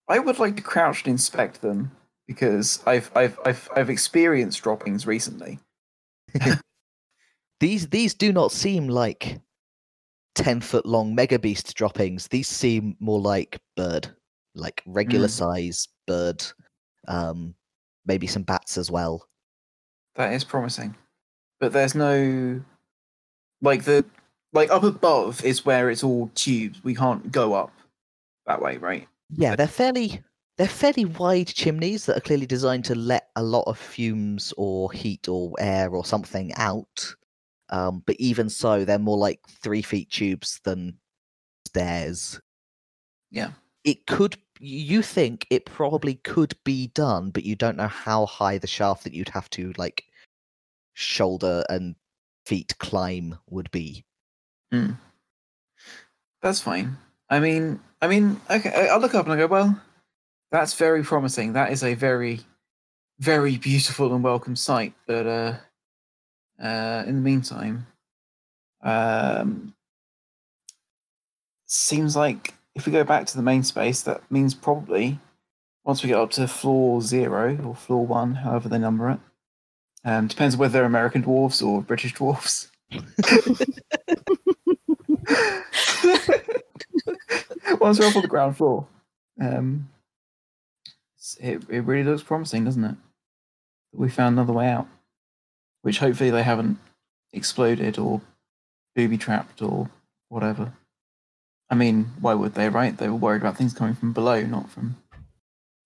[0.09, 1.91] I would like to crouch and inspect them
[2.27, 5.59] because I've I've I've I've experienced droppings recently.
[7.61, 9.41] these these do not seem like
[10.35, 12.29] ten foot long mega beast droppings.
[12.29, 14.09] These seem more like bird,
[14.55, 15.31] like regular Mm.
[15.31, 16.45] size bird.
[17.09, 17.55] Um,
[18.07, 19.27] maybe some bats as well.
[20.15, 20.95] That is promising.
[21.63, 22.61] But there's no
[23.61, 24.05] like the
[24.53, 26.83] like up above is where it's all tubes.
[26.83, 27.71] We can't go up
[28.47, 29.07] that way, right?
[29.31, 30.25] Yeah, they're fairly
[30.59, 34.91] they're fairly wide chimneys that are clearly designed to let a lot of fumes or
[34.91, 37.15] heat or air or something out.
[37.69, 40.99] Um, but even so, they're more like three feet tubes than
[41.69, 42.41] stairs.
[43.31, 43.53] Yeah.
[43.85, 48.59] It could you think it probably could be done, but you don't know how high
[48.59, 50.03] the shaft that you'd have to like
[50.95, 51.97] shoulder and
[52.45, 54.05] feet climb would be.
[56.43, 56.97] That's fine.
[57.31, 58.89] I mean, I mean, okay.
[58.89, 59.81] I'll look up and I go, well,
[60.51, 61.53] that's very promising.
[61.53, 62.41] That is a very,
[63.19, 64.93] very beautiful and welcome sight.
[65.07, 65.55] But uh,
[66.63, 67.87] uh, in the meantime,
[68.83, 69.75] um,
[71.67, 75.19] seems like if we go back to the main space, that means probably
[75.85, 79.21] once we get up to floor zero or floor one, however they number it,
[80.05, 82.71] um, depends whether they're American dwarfs or British dwarfs.
[87.81, 88.87] Once we're up on the ground floor,
[89.41, 89.89] um,
[91.41, 92.97] it it really looks promising, doesn't it?
[93.93, 94.87] We found another way out,
[95.83, 96.79] which hopefully they haven't
[97.33, 98.21] exploded or
[98.95, 99.91] booby trapped or
[100.29, 100.73] whatever.
[101.71, 102.97] I mean, why would they, right?
[102.97, 104.97] They were worried about things coming from below, not from.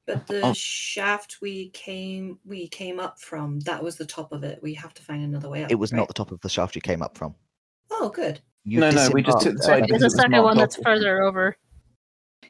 [0.07, 0.53] But the Oh.
[0.53, 4.63] shaft we came we came up from, that was the top of it.
[4.63, 5.71] We have to find another way up.
[5.71, 7.35] It was not the top of the shaft you came up from.
[7.91, 8.41] Oh, good.
[8.65, 10.57] You No, no, we just took the side There's a it was second marked one
[10.59, 11.57] that's further over.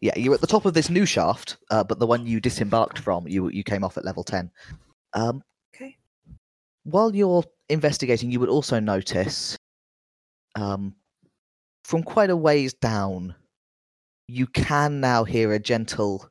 [0.02, 2.98] Yeah, you're at the top of this new shaft, uh, but the one you disembarked
[2.98, 4.50] from, you you came off at level ten.
[5.14, 5.42] Um,
[5.74, 5.96] Okay.
[6.84, 9.57] while you're investigating, you would also notice,
[10.54, 10.94] um,
[11.84, 13.34] from quite a ways down,
[14.28, 16.28] you can now hear a gentle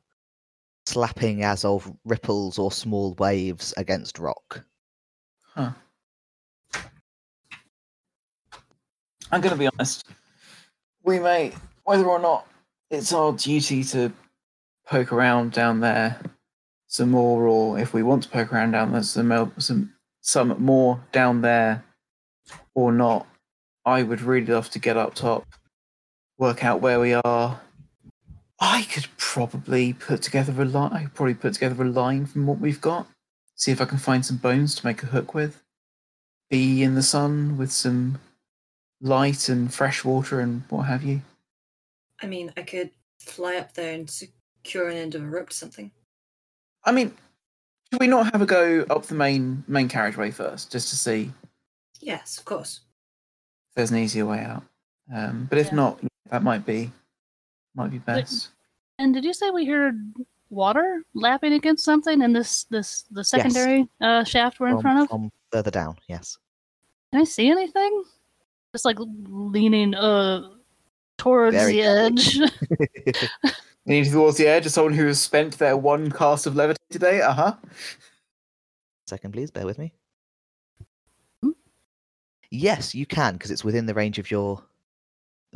[0.86, 4.64] slapping as of ripples or small waves against rock.
[5.42, 5.72] Huh.
[9.32, 10.06] I'm going to be honest.
[11.02, 11.52] We may,
[11.84, 12.46] whether or not
[12.90, 14.12] it's our duty to
[14.86, 16.20] poke around down there
[16.86, 21.00] some more, or if we want to poke around down there some some some more
[21.12, 21.84] down there,
[22.74, 23.26] or not,
[23.84, 25.46] I would really love to get up top,
[26.38, 27.60] work out where we are.
[28.60, 30.92] I could probably put together a line.
[30.92, 33.06] I could probably put together a line from what we've got.
[33.54, 35.62] See if I can find some bones to make a hook with.
[36.50, 38.18] Be in the sun with some
[39.00, 41.22] light and fresh water and what have you.
[42.22, 42.90] I mean, I could
[43.20, 45.90] fly up there and secure an end of a rope to something.
[46.84, 47.14] I mean,
[47.92, 51.32] should we not have a go up the main main carriageway first, just to see
[52.00, 52.80] Yes, of course.
[53.70, 54.62] if there's an easier way out?
[55.12, 55.74] Um, but if Yeah.
[55.74, 56.00] not,
[56.30, 56.92] that might be
[57.76, 58.50] might be best.
[58.98, 60.14] And did you say we heard
[60.48, 65.08] water lapping against something in this this the secondary uh, shaft we're in front of?
[65.08, 66.38] from further down, yes.
[67.12, 68.04] Can I see anything?
[68.72, 70.50] Just like leaning uh
[71.18, 72.38] towards Very the edge.
[73.86, 77.20] Leaning towards the edge of someone who has spent their one cast of levitate today.
[77.20, 77.54] Uh huh.
[79.06, 79.92] Second, please, bear with me.
[81.42, 81.50] Hmm?
[82.50, 84.62] Yes, you can because it's within the range of your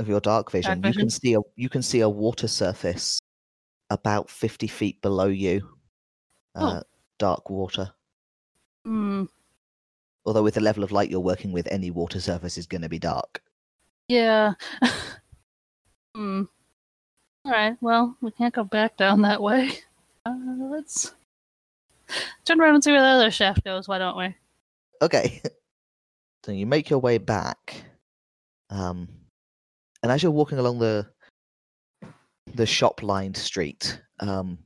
[0.01, 0.81] of your dark vision.
[0.81, 3.21] Dark You can see a you can see a water surface
[3.91, 5.69] about fifty feet below you.
[6.57, 6.67] Oh.
[6.67, 6.83] Uh,
[7.19, 7.93] Dark water.
[8.85, 9.25] Hmm.
[10.25, 12.89] Although with the level of light you're working with, any water surface is going to
[12.89, 13.43] be dark.
[14.09, 14.55] Yeah.
[16.15, 16.45] hmm.
[17.45, 17.77] All right.
[17.83, 19.71] Well, we can't go back down that way.
[20.25, 20.35] Uh,
[20.71, 21.15] let's
[22.45, 23.87] turn around and see where the other shaft goes.
[23.87, 24.35] Why don't we?
[25.03, 25.43] Okay.
[26.45, 27.85] so you make your way back.
[28.71, 29.09] Um,
[30.03, 31.07] and as you're walking along the
[32.55, 34.59] the shop lined street, um,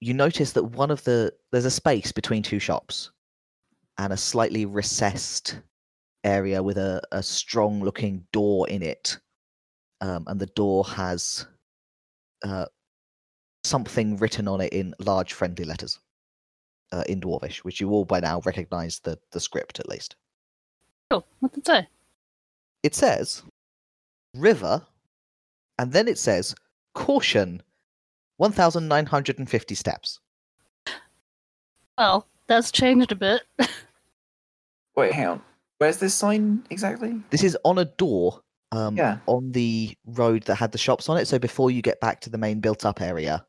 [0.00, 3.10] you notice that one of the there's a space between two shops
[3.98, 5.60] and a slightly recessed
[6.24, 9.18] area with a, a strong looking door in it.
[10.00, 11.46] Um, and the door has
[12.44, 12.66] uh,
[13.64, 15.98] something written on it in large friendly letters
[16.92, 20.14] uh, in Dwarvish, which you all by now recognize the, the script at least.
[21.10, 21.88] Oh, what did it say?
[22.84, 23.42] It says
[24.38, 24.84] river,
[25.78, 26.54] and then it says
[26.94, 27.62] caution,
[28.38, 30.20] 1,950 steps.
[31.96, 33.42] Well, that's changed a bit.
[34.96, 35.42] Wait, hang on.
[35.78, 37.20] Where's this sign exactly?
[37.30, 38.40] This is on a door
[38.72, 39.18] um, Yeah.
[39.26, 41.26] on the road that had the shops on it.
[41.26, 43.44] So before you get back to the main built up area,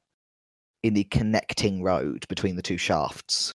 [0.83, 3.51] in the connecting road between the two shafts,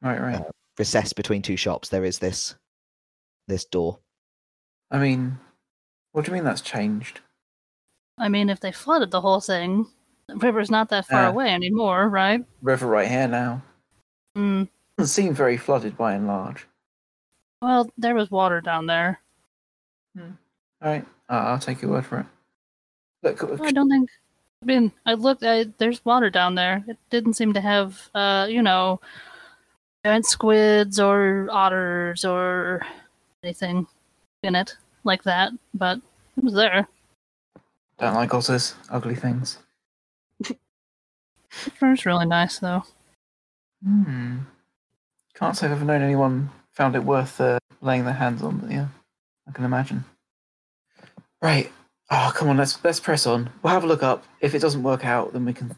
[0.00, 0.42] Right, right.
[0.78, 2.54] recessed between two shops, there is this
[3.48, 3.98] this door.
[4.90, 5.38] I mean,
[6.12, 7.20] What do you mean that's changed?
[8.18, 9.86] I mean, if they flooded the whole thing,
[10.28, 11.28] the river's not that far Yeah.
[11.28, 12.44] away anymore, right?
[12.60, 13.62] River right here now.
[14.36, 14.68] Mm.
[14.98, 16.66] Doesn't seem very flooded by and large.
[17.62, 19.20] Well, there was water down there.
[20.18, 20.26] All
[20.80, 22.26] right, uh, I'll take your word for it.
[23.22, 24.10] Look, I don't think.
[24.62, 25.42] I mean, I looked.
[25.44, 26.84] I, there's water down there.
[26.86, 29.00] It didn't seem to have, uh, you know,
[30.04, 32.82] giant squids or otters or
[33.42, 33.86] anything
[34.42, 35.52] in it like that.
[35.74, 36.00] But
[36.36, 36.86] it was there.
[37.98, 39.58] don't like otters, ugly things.
[40.40, 40.56] The
[41.80, 42.82] river's really nice, though.
[43.84, 44.38] Hmm.
[45.34, 48.70] Can't say I've ever known anyone found it worth uh, laying their hands on, but
[48.70, 48.86] yeah,
[49.46, 50.04] I can imagine.
[51.42, 51.70] Right.
[52.10, 53.50] Oh, come on, let's let's press on.
[53.62, 54.24] We'll have a look up.
[54.40, 55.74] If it doesn't work out, then we can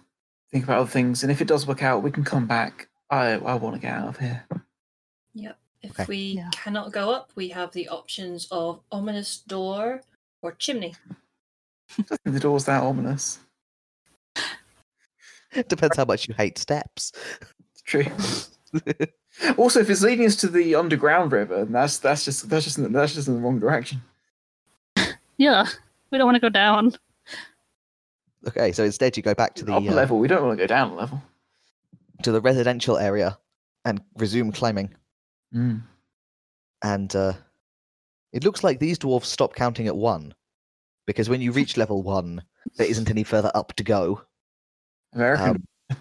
[0.50, 1.22] think about other things.
[1.22, 2.88] And if it does work out, we can come back.
[3.10, 4.44] I I want to get out of here.
[5.34, 5.58] Yep.
[5.84, 6.04] If Okay.
[6.08, 6.48] we Yeah.
[6.52, 10.00] cannot go up, we have the options of ominous door
[10.40, 10.94] or chimney.
[11.98, 13.38] I don't think the door's that ominous.
[15.68, 17.12] Depends how much you hate steps.
[17.72, 18.06] It's true.
[19.58, 22.92] also, if it's leading us to the underground river, that's that's just that's just in-
[22.92, 24.02] that's just in the wrong direction.
[25.36, 25.66] Yeah,
[26.10, 26.94] we don't want to go down.
[28.48, 30.18] Okay, so instead you go back to the upper uh, level.
[30.18, 31.22] We don't want to go down a level.
[32.22, 33.38] to the residential area
[33.84, 34.92] and resume climbing.
[35.54, 35.82] Mm.
[36.82, 37.34] And uh,
[38.32, 40.34] it looks like these dwarves stop counting at one,
[41.06, 42.42] because when you reach level one,
[42.76, 44.20] there isn't any further up to go.
[45.12, 45.64] American.
[45.90, 45.98] Um,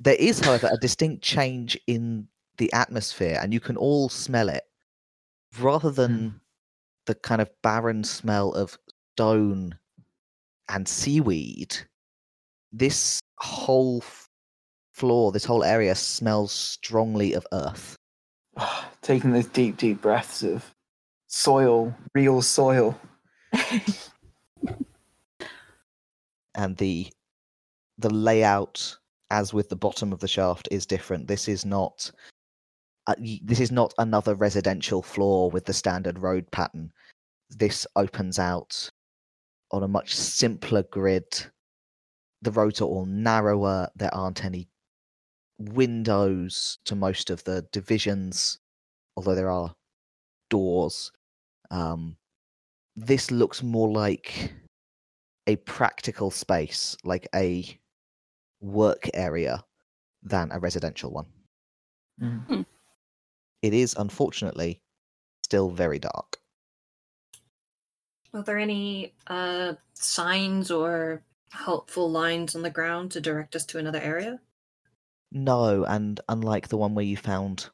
[0.00, 4.64] there is, however, a distinct change in the atmosphere, and you can all smell it.
[5.58, 6.40] Rather than
[7.06, 8.78] the kind of barren smell of
[9.14, 9.76] stone
[10.68, 11.76] and seaweed,
[12.70, 14.28] this whole f-
[14.92, 17.96] floor, this whole area smells strongly of earth.
[19.02, 20.64] Taking those deep, deep breaths of
[21.26, 22.98] soil, real soil.
[26.54, 27.06] and the
[27.98, 28.96] the layout
[29.30, 31.26] as with the bottom of the shaft is different.
[31.26, 32.10] This is not
[33.06, 36.92] uh, this is not another residential floor with the standard road pattern.
[37.50, 38.90] This opens out
[39.70, 41.26] on a much simpler grid.
[42.42, 43.88] The roads are all narrower.
[43.96, 44.68] There aren't any
[45.58, 48.58] windows to most of the divisions
[49.16, 49.74] although there are
[50.50, 51.10] doors
[51.70, 52.16] um,
[52.96, 54.52] this looks more like
[55.46, 57.78] a practical space, like a
[58.60, 59.64] work area,
[60.22, 61.26] than a residential one.
[62.20, 62.66] Mm.
[63.62, 64.80] It is, unfortunately,
[65.42, 66.38] still very dark.
[68.34, 73.78] Are there any uh, signs or helpful lines on the ground to direct us to
[73.78, 74.40] another area?
[75.30, 77.68] No, and unlike the one where you found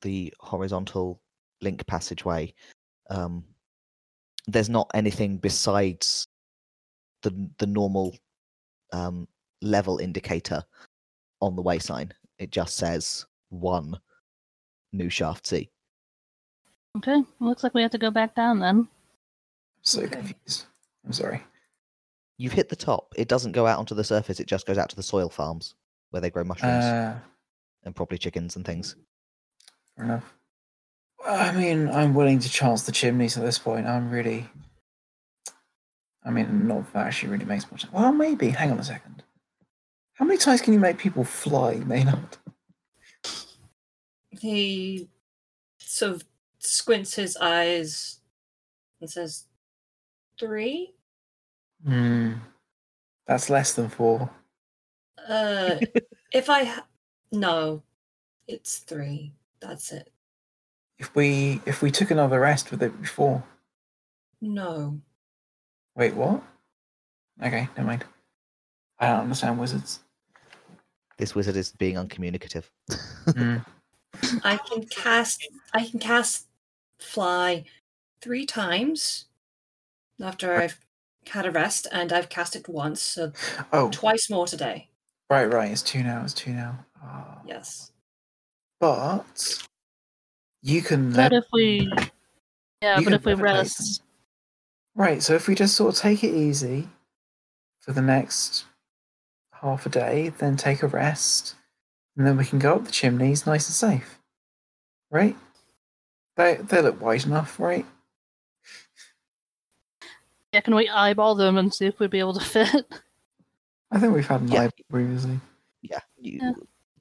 [0.00, 1.20] the horizontal
[1.60, 2.54] link passageway,
[3.10, 3.44] um,
[4.46, 6.26] there's not anything besides
[7.22, 8.16] the the normal
[8.92, 9.28] um,
[9.60, 10.64] level indicator
[11.40, 12.12] on the way sign.
[12.38, 13.98] It just says one
[14.92, 15.70] new shaft C.
[16.96, 18.88] Okay, looks like we have to go back down then.
[19.82, 20.16] So Okay.
[20.16, 20.66] confused.
[21.04, 21.42] I'm sorry.
[22.38, 23.12] You've hit the top.
[23.16, 24.40] It doesn't go out onto the surface.
[24.40, 25.74] It just goes out to the soil farms
[26.12, 27.18] where they grow mushrooms Uh,
[27.84, 28.94] and probably chickens and things.
[29.96, 30.32] fair enough.
[31.26, 33.86] I mean, I'm willing to chance the chimneys at this point.
[33.86, 34.48] I'm really.
[36.24, 37.90] I mean, not that actually really makes much.
[37.92, 38.50] Well, maybe.
[38.50, 39.22] Hang on a second.
[40.14, 42.36] How many times can you make people fly, Maynard?
[44.30, 45.08] He
[45.78, 46.24] sort of
[46.58, 48.20] squints his eyes
[49.00, 49.44] and says,
[50.38, 50.94] Three?
[51.84, 52.34] Hmm.
[53.26, 54.30] That's less than four.
[55.28, 55.78] Uh,
[56.32, 56.64] if I.
[56.64, 56.86] Ha-
[57.32, 57.82] no,
[58.46, 59.32] it's three.
[59.60, 60.10] That's it.
[60.98, 63.42] If we if we took another rest with it before.
[64.40, 65.00] No.
[65.96, 66.42] Wait, what?
[67.42, 68.04] Okay, never mind.
[68.98, 70.00] I don't understand wizards.
[71.16, 72.64] This wizard is being uncommunicative.
[73.24, 73.58] Hmm.
[74.44, 75.48] I can cast.
[75.72, 76.46] I can cast
[76.98, 77.64] fly
[78.20, 79.26] three times
[80.20, 80.78] after I've
[81.28, 83.32] had a rest, and I've cast it once, so
[83.72, 84.88] Oh, twice more today.
[85.32, 85.70] Right, right.
[85.70, 86.22] It's two now.
[86.22, 86.78] It's two now.
[87.02, 87.38] Ah.
[87.46, 87.90] Yes.
[88.80, 89.66] But
[90.62, 91.12] you can.
[91.12, 91.90] But le- if we,
[92.82, 94.02] yeah, You but if we levitate rest,
[94.94, 96.88] Right, so if we just sort of take it easy
[97.80, 98.66] for the next
[99.52, 101.54] half a day, then take a rest,
[102.16, 104.18] and then we can go up the chimneys nice and safe.
[105.10, 105.36] Right?
[106.36, 107.86] They they look wide enough, right?
[110.52, 112.84] yeah, can we eyeball them and see if we'd be able to fit?
[113.92, 114.62] I think we've had an Yeah.
[114.62, 115.38] eye previously.
[115.82, 116.52] yeah, you, Yeah.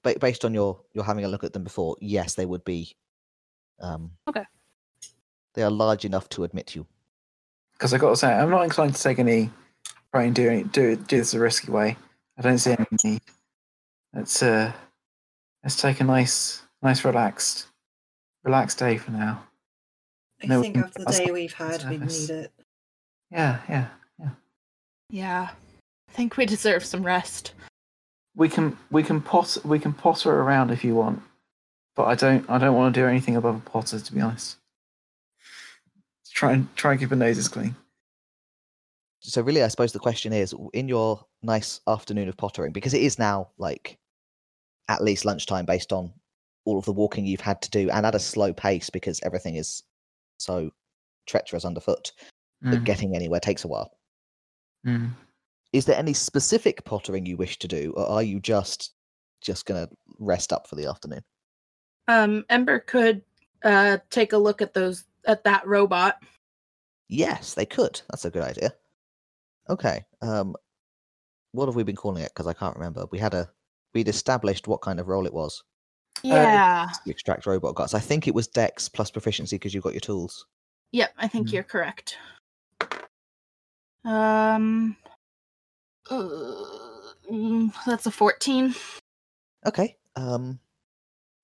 [0.04, 2.96] ba- based on your your having a look at them before, yes, they would be.
[3.80, 4.46] Um, Okay.
[5.54, 6.86] They are large enough to admit you.
[7.74, 9.50] because I got to say I'm not inclined to take any
[10.14, 11.98] try and do any, do do this a risky way.
[12.38, 13.22] I don't see any need.
[14.14, 14.72] Let's uh
[15.64, 17.68] let's take a nice nice relaxed
[18.44, 19.48] relaxed day for now.
[20.44, 22.52] I No, think of the day we've had, we need it.
[23.32, 23.88] Yeah, yeah,
[24.20, 24.30] yeah.
[25.10, 25.50] Yeah.
[26.12, 27.54] I think we deserve some rest.
[28.36, 31.22] We can we can pot we can potter around if you want,
[31.96, 34.58] but I don't I don't want to do anything above a potter to be honest.
[36.34, 37.76] Try and try and keep our noses clean.
[39.22, 43.04] So really, I suppose the question is, in your nice afternoon of pottering, because it
[43.04, 43.98] is now like
[44.90, 46.12] at least lunchtime, based on
[46.66, 49.56] all of the walking you've had to do, and at a slow pace because everything
[49.56, 49.84] is
[50.40, 50.72] so
[51.26, 52.12] treacherous underfoot.
[52.64, 53.98] That Mm, getting anywhere takes a while.
[54.86, 55.10] mm.
[55.74, 58.94] Is there any specific pottering you wish to do, or are you just
[59.42, 59.88] just gonna
[60.20, 61.24] rest up for the afternoon?
[62.08, 63.22] Um, Ember could
[63.64, 66.18] uh take a look at those at that robot.
[67.08, 68.02] Yes, they could.
[68.10, 68.74] That's a good idea.
[69.70, 70.04] Okay.
[70.22, 70.56] Um,
[71.54, 72.32] what have we been calling it?
[72.34, 73.06] Because I can't remember.
[73.12, 73.50] We had a
[73.94, 75.64] we'd established what kind of role it was.
[76.24, 76.90] Yeah.
[77.06, 77.94] The extract robot guts.
[77.94, 80.46] I think it was Dex plus proficiency because you've got your tools.
[80.92, 81.54] Yep, I think Mm.
[81.54, 82.18] you're correct.
[84.04, 84.96] Um
[86.12, 88.76] uh, mm, that's a 14.
[89.66, 89.96] Okay.
[90.16, 90.60] Um,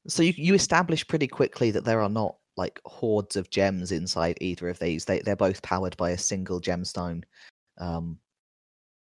[0.08, 4.38] so you you establish pretty quickly that there are not like hordes of gems inside
[4.42, 5.06] either of these.
[5.06, 7.24] They they're both powered by a single gemstone,
[7.78, 8.18] um,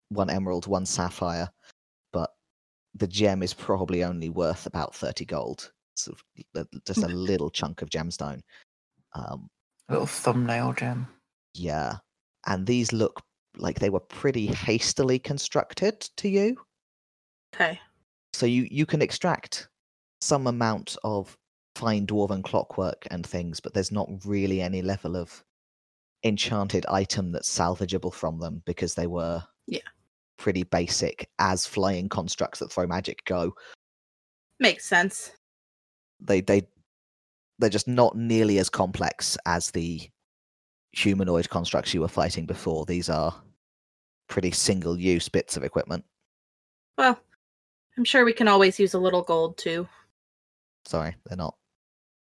[0.10, 1.50] one emerald, one sapphire,
[2.14, 2.32] but
[2.96, 5.72] the gem is probably only worth about thirty gold.
[5.96, 6.14] So
[6.86, 8.42] just a little chunk of gemstone.
[9.16, 9.50] Um,
[9.90, 11.08] A little thumbnail gem.
[11.56, 11.96] yeah,
[12.46, 13.22] and these look
[13.60, 16.58] like they were pretty hastily constructed to you.
[17.56, 17.80] Okay.
[18.34, 19.70] so you you can extract
[20.22, 21.38] some amount of
[21.76, 25.44] fine dwarven clockwork and things but there's not really any level of
[26.24, 29.80] enchanted item that's salvageable from them because they were Yeah.
[30.38, 33.54] pretty basic as flying constructs that throw magic go
[34.60, 35.32] Makes sense.
[36.20, 36.68] they they
[37.60, 40.02] they're just not nearly as complex as the
[40.92, 43.34] humanoid constructs you were fighting before these are
[44.28, 46.04] pretty single use bits of equipment
[46.98, 47.20] Well,
[47.98, 49.88] I'm sure we can always use a little gold too.
[50.86, 51.56] sorry they're not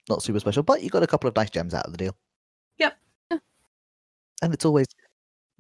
[0.08, 2.16] not super special but you got a couple of nice gems out of the deal
[2.78, 2.96] Yep.
[3.30, 4.86] and it's always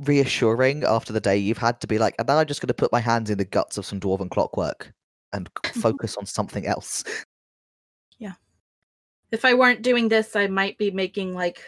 [0.00, 2.74] reassuring after the day you've had to be like and now i'm just going to
[2.74, 4.92] put my hands in the guts of some dwarven clockwork
[5.32, 7.04] and focus on something else
[8.18, 8.32] Yeah.
[9.32, 11.60] If I weren't doing this, I might be making like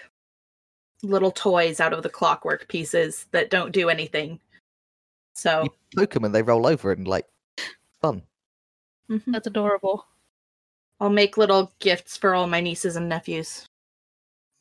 [1.02, 4.38] little toys out of the clockwork pieces that don't do anything.
[5.36, 7.26] So, you poke them and they roll over and like
[8.00, 8.22] fun
[9.10, 9.22] mhm.
[9.26, 10.06] That's adorable.
[10.98, 13.66] I'll make little gifts for all my nieces and nephews.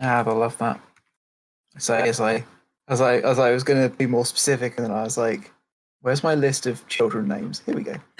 [0.01, 0.81] Ah, I love that.
[1.77, 2.45] So it's like
[2.89, 5.49] as I as I was gonna be more specific and then I was like,
[6.01, 7.61] where's my list of children names?
[7.65, 7.95] Here we go.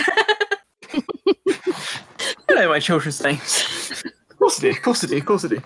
[2.50, 4.04] I know my children's names.
[4.30, 5.62] of course I do, of course I do, of course I do.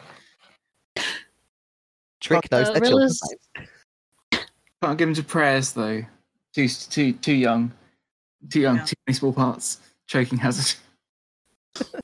[2.19, 4.45] trick knows uh, their children's names.
[4.81, 6.03] Can't give them to prayers though.
[6.53, 7.71] Too too too young.
[8.49, 8.85] Too young, Yeah.
[8.85, 9.79] too many small parts.
[10.07, 10.75] Choking hazard.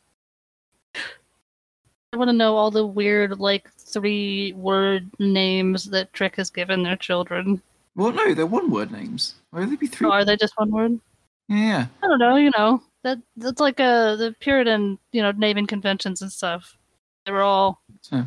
[2.14, 6.82] I want to know all the weird, like, three word names that Trick has given
[6.84, 7.62] their children.
[7.96, 9.36] Well no, they're one word names.
[9.52, 10.08] Why would they be three?
[10.08, 11.00] Or are they just one word?
[11.48, 11.88] Yeah.
[12.04, 12.82] I don't know, you know.
[13.04, 16.78] That that's like uh the Puritan, you know, naming conventions and stuff.
[17.26, 18.26] They were all So.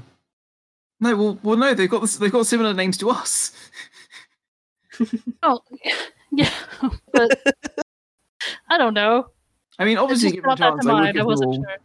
[1.00, 3.52] No, well, well, no, they've got this, they've got similar names to us.
[5.42, 5.60] oh
[6.32, 6.50] yeah,
[7.12, 7.40] but
[8.68, 9.26] I don't know.
[9.78, 11.14] I mean, obviously, given chance, to I would mind.
[11.14, 11.76] give I wasn't sure.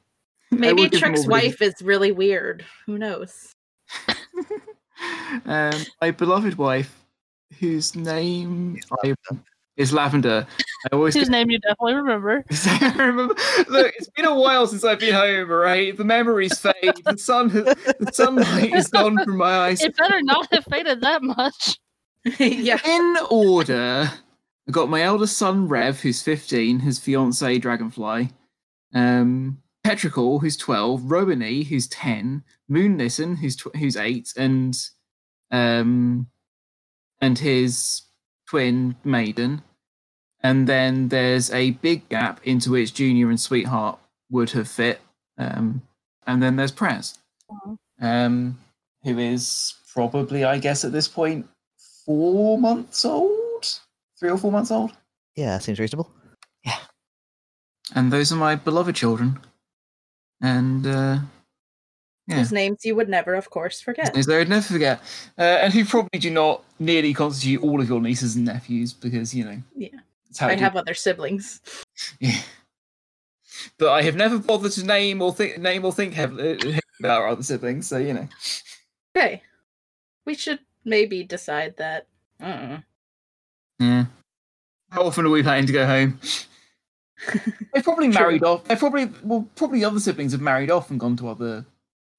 [0.52, 2.66] Maybe Trick's wife is really weird.
[2.86, 3.54] Who knows?
[5.46, 7.04] um, my beloved wife,
[7.60, 9.16] whose name I,
[9.78, 10.46] is Lavender.
[10.86, 12.44] I always Whose name you definitely remember.
[12.66, 13.36] I remember.
[13.70, 15.50] Look, it's been a while since I've been home.
[15.50, 16.94] Right, the memories fade.
[17.06, 19.82] The sun, the sunlight is gone from my eyes.
[19.82, 21.80] It better not have faded that much.
[22.40, 22.80] yeah.
[22.86, 24.10] In order,
[24.68, 28.30] I got my eldest son Rev, who's fifteen, his fiance Dragonfly,
[28.94, 34.78] um, Petrichor, who's twelve, Rowaney, who's ten, Moon Listen, who's tw- who's eight, and
[35.52, 36.28] um,
[37.22, 38.04] and his
[38.48, 39.62] twin Maiden.
[40.42, 43.98] And then there's a big gap into which Junior and Sweetheart
[44.30, 45.00] would have fit.
[45.38, 45.82] Um,
[46.28, 47.18] and then there's Prez,
[48.02, 48.58] um,
[49.04, 51.48] who is probably, I guess, at this point,
[52.06, 53.80] four months old,
[54.20, 54.92] three or four months old.
[55.36, 56.12] Yeah, seems reasonable.
[56.64, 56.78] Yeah.
[57.96, 59.40] And those are my beloved children.
[60.42, 61.20] And uh,
[62.28, 62.36] Yeah.
[62.36, 64.16] whose names you would never, of course, forget.
[64.16, 65.00] Is there I'd never forget,
[65.38, 69.34] uh, and who probably do not nearly constitute all of your nieces and nephews because
[69.34, 69.62] you know.
[69.76, 69.90] Yeah.
[70.38, 71.62] How I it have other siblings.
[72.20, 72.42] Yeah.
[73.78, 77.28] But I have never bothered to name or think name or think heavily about our
[77.28, 78.28] other siblings, so you know.
[79.16, 79.44] Okay.
[80.26, 82.08] We should maybe decide that.
[82.42, 82.80] Uh-uh.
[83.80, 84.06] Yeah.
[84.90, 86.20] How often are we planning to go home?
[87.74, 88.22] They've probably True.
[88.22, 88.64] married off.
[88.66, 91.66] They've probably well, probably the other siblings have married off and gone to other,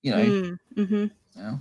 [0.02, 0.24] you know.
[0.24, 0.90] Mm, mhm.
[0.90, 1.60] you know.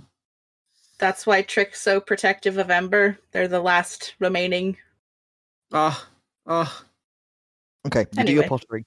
[0.98, 3.18] That's why Trick's so protective of Ember.
[3.32, 4.76] They're the last remaining.
[5.72, 6.08] Ah,
[6.46, 6.84] ah.
[7.86, 8.48] Okay, you do your Anyway.
[8.48, 8.84] pottery.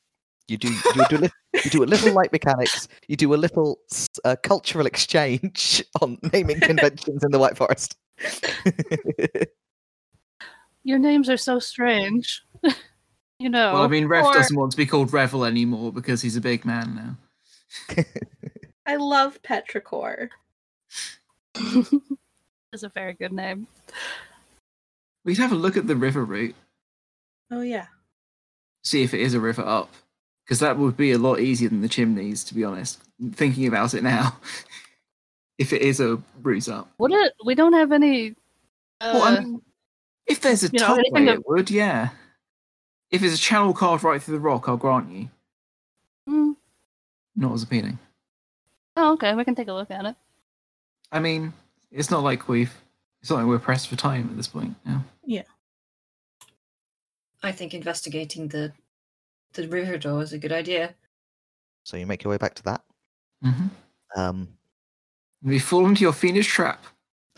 [0.48, 0.80] You do you
[1.10, 1.30] do a little,
[1.66, 2.88] you do a little light mechanics.
[3.08, 3.80] You do a little
[4.24, 7.98] uh, cultural exchange on naming conventions in the White Forest.
[10.84, 12.44] Your names are so strange.
[13.40, 13.74] you know.
[13.74, 16.42] Well, I mean, Rev or- doesn't want to be called Revel anymore because he's a
[16.42, 17.18] big man
[17.98, 18.06] now.
[18.86, 20.30] I love Petrichor.
[22.72, 23.68] is a very good name.
[25.26, 26.56] We'd have a look at the river route,
[27.52, 27.88] Oh yeah.
[28.86, 29.90] see if it is a river up,
[30.48, 33.02] because that would be a lot easier than the chimneys, to be honest.
[33.34, 34.38] Thinking about it now,
[35.58, 36.90] if it is a route up.
[36.96, 37.34] What it?
[37.46, 38.30] We don't have any.
[39.02, 39.62] Uh, Well, I mean,
[40.26, 42.10] if there's a you know, top way, that- it would, yeah.
[43.12, 45.30] If there's a channel carved right through the rock, I'll grant you.
[46.30, 46.56] mm,
[47.36, 48.00] Not as appealing.
[48.96, 49.34] oh, okay.
[49.36, 50.16] We can take a look at it.
[51.12, 51.54] I mean,
[51.92, 52.74] it's not like we've.
[53.22, 54.76] It's not like we're pressed for time at this point.
[54.86, 55.00] Yeah.
[55.26, 55.44] Yeah.
[57.44, 58.74] I think investigating the
[59.54, 60.94] the river door is a good idea.
[61.84, 62.82] so you make your way back to that.
[63.44, 63.68] Mm-hmm.
[64.20, 64.48] Um,
[65.44, 66.84] We fall into your fiendish trap.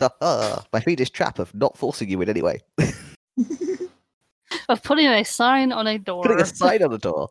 [0.00, 2.60] my fiendish trap of not forcing you in any way.
[4.68, 6.22] Of putting a sign on a door.
[6.22, 7.28] Putting a sign on a door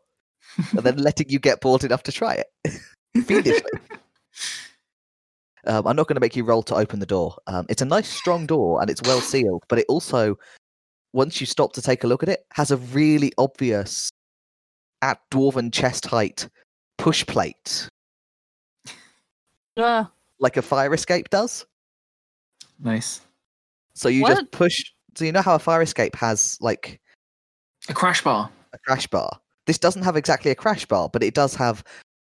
[0.72, 2.48] and then letting you get bored enough to try it.
[3.26, 3.72] Fiendishly.
[5.66, 7.36] Um, I'm not going to make you roll to open the door.
[7.48, 10.38] Um, it's a nice, strong door and it's well sealed, but it also,
[11.14, 14.10] once you stop to take a look at it, has a really obvious,
[15.02, 16.47] at dwarven chest height,
[16.97, 17.89] push plate,
[19.78, 20.06] Uh,
[20.39, 21.66] like a fire escape does.
[22.80, 23.22] Nice.
[23.93, 24.36] So you What?
[24.38, 24.91] just push.
[25.16, 27.00] So you know how a fire escape has like
[27.88, 28.50] A crash bar.
[28.74, 29.39] a crash bar.
[29.66, 31.84] This doesn't have exactly a crash bar, but it does have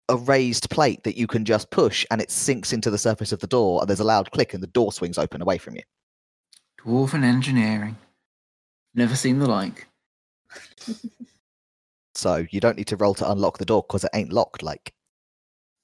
[0.08, 3.40] a raised plate that you can just push and it sinks into the surface of
[3.40, 5.82] the door and there's a loud click and the door swings open away from you.
[6.80, 7.96] Dwarven engineering.
[8.94, 9.86] Never seen the like.
[12.22, 14.92] So you don't need to roll to unlock the door because it ain't locked like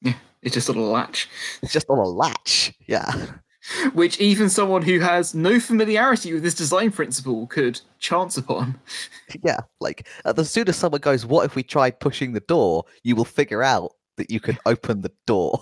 [0.02, 1.28] yeah, It's just on a latch.
[1.62, 2.72] it's just on a latch.
[2.86, 3.12] Yeah.
[3.92, 8.78] Which even someone who has no familiarity with this design principle could chance upon.
[9.44, 9.60] Yeah.
[9.80, 12.84] Like uh, as soon as someone goes, What if we tried pushing the door?
[13.02, 15.60] You will figure out that you can open the door.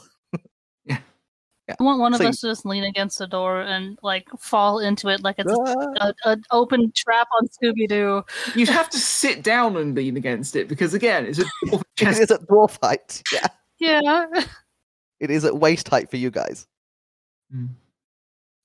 [1.68, 4.28] I want one of So you- us to just lean against the door and like
[4.38, 5.86] fall into it like it's Ah.
[6.00, 8.24] a, an open trap on Scooby Doo.
[8.54, 11.86] You'd have to sit down and lean against it because again, it's a dwarven it
[11.96, 12.20] chest.
[12.20, 13.22] is at dwarf height.
[13.32, 13.46] Yeah.
[13.78, 14.26] Yeah.
[15.20, 16.66] It is at waist height for you guys.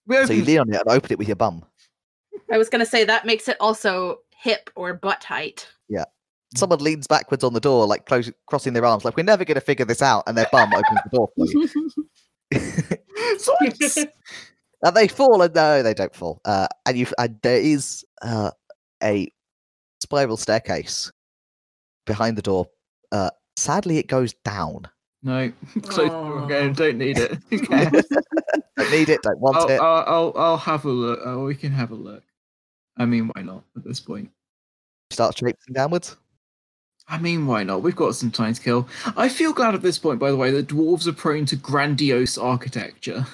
[0.08, 1.64] We So you lean on it and open it with your bum.
[2.52, 5.68] I was gonna say that makes it also hip or butt height.
[5.90, 6.06] Yeah.
[6.56, 9.56] Someone leans backwards on the door, like close, crossing their arms, like we're never going
[9.56, 11.70] to figure this out, and their bum opens the door for you.
[12.54, 14.08] Zoinks!
[14.84, 16.42] and they fall, and no, they don't fall.
[16.46, 18.52] Uh, and you, and there is uh,
[19.04, 19.32] a
[20.02, 21.12] spiral staircase
[22.06, 22.68] behind the door.
[23.12, 24.88] Uh, sadly, it goes down.
[25.24, 25.52] no,
[25.84, 26.74] close the door.
[26.74, 27.38] Don't need it.
[27.52, 27.90] Okay.
[28.78, 29.22] Don't need it.
[29.22, 29.80] Don't want I'll, it.
[29.80, 31.20] I'll, I'll, I'll have a look.
[31.24, 32.24] Oh, we can have a look.
[32.98, 34.32] I mean, why not at this point?
[35.12, 36.18] Start traipsing downwards.
[37.12, 37.82] I mean, why not?
[37.84, 38.88] We've got some time to kill.
[39.18, 42.38] I feel glad at this point, by the way, that dwarves are prone to grandiose
[42.38, 43.28] architecture.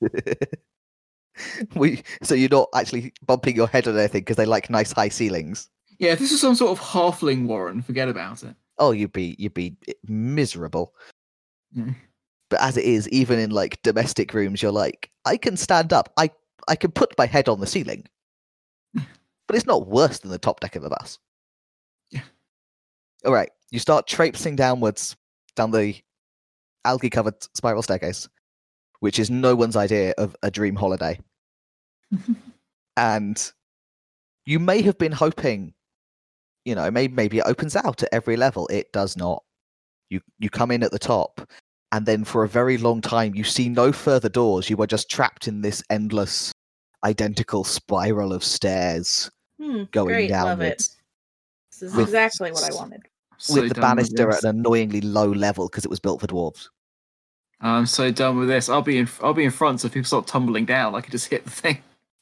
[1.74, 5.10] we so you're not actually bumping your head on anything because they like nice high
[5.10, 5.68] ceilings.
[5.98, 8.56] Yeah, if this is some sort of halfling warren, forget about it.
[8.78, 9.76] Oh, you'd be you'd be
[10.06, 10.94] miserable.
[11.76, 11.94] Mm.
[12.48, 16.14] But as it is, even in like domestic rooms, you're like, I can stand up.
[16.16, 16.30] I
[16.66, 18.06] I can put my head on the ceiling.
[18.94, 21.18] but it's not worse than the top deck of a bus.
[23.24, 25.16] All right, you start traipsing downwards
[25.56, 25.96] down the
[26.84, 28.28] algae-covered spiral staircase,
[29.00, 31.18] which is no one's idea of a dream holiday.
[32.96, 33.52] and
[34.46, 35.74] you may have been hoping
[36.64, 39.42] you know maybe maybe it opens out at every level it does not
[40.10, 41.40] you you come in at the top
[41.92, 45.08] and then for a very long time you see no further doors you are just
[45.08, 46.52] trapped in this endless
[47.04, 50.88] identical spiral of stairs Hmm, going great, love it.
[51.70, 53.02] This is exactly what I wanted.
[53.40, 54.38] So with the banister this.
[54.38, 56.68] at an annoyingly low level because it was built for dwarves
[57.60, 58.68] I'm so done with this.
[58.68, 59.08] I'll be in.
[59.22, 61.50] I'll be in front, so if people start tumbling down, I can just hit the
[61.50, 61.78] thing.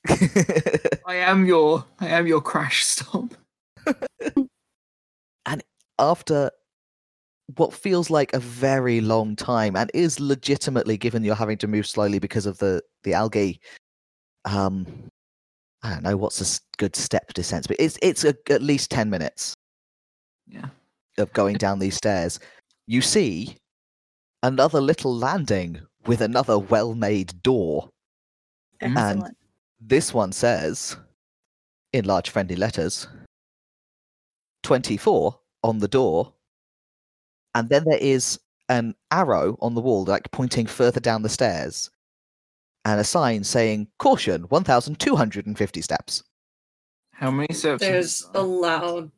[1.06, 1.84] I am your.
[2.00, 3.34] I am your crash stop.
[5.46, 5.62] And
[5.98, 6.50] after
[7.56, 11.86] what feels like a very long time, and is legitimately given you're having to move
[11.86, 13.58] slowly because of the the algae.
[14.44, 14.86] Um,
[15.82, 19.08] I don't know what's a good step descent, but it's it's a, at least ten
[19.08, 19.54] minutes.
[20.46, 20.66] Yeah.
[21.18, 22.40] Of going down these stairs,
[22.86, 23.56] you see
[24.42, 27.90] another little landing with another well made door.
[28.80, 29.36] Excellent.
[29.80, 30.96] This one says,
[31.92, 33.06] in large friendly letters,
[34.62, 36.32] 24 on the door.
[37.54, 38.38] And then there is
[38.68, 41.90] an arrow on the wall, like pointing further down the stairs,
[42.84, 46.22] and a sign saying, caution, 1,250 steps.
[47.12, 47.80] How many steps?
[47.80, 49.10] There's a loud.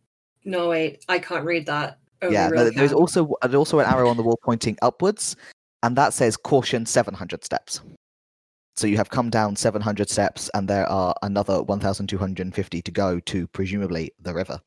[0.45, 1.99] No, wait, I can't read that.
[2.23, 5.37] Only yeah, no, there's also there's also an arrow on the wall pointing upwards,
[5.83, 7.81] and that says caution 700 steps.
[8.77, 13.47] So you have come down 700 steps, and there are another 1,250 to go to
[13.49, 14.61] presumably the river.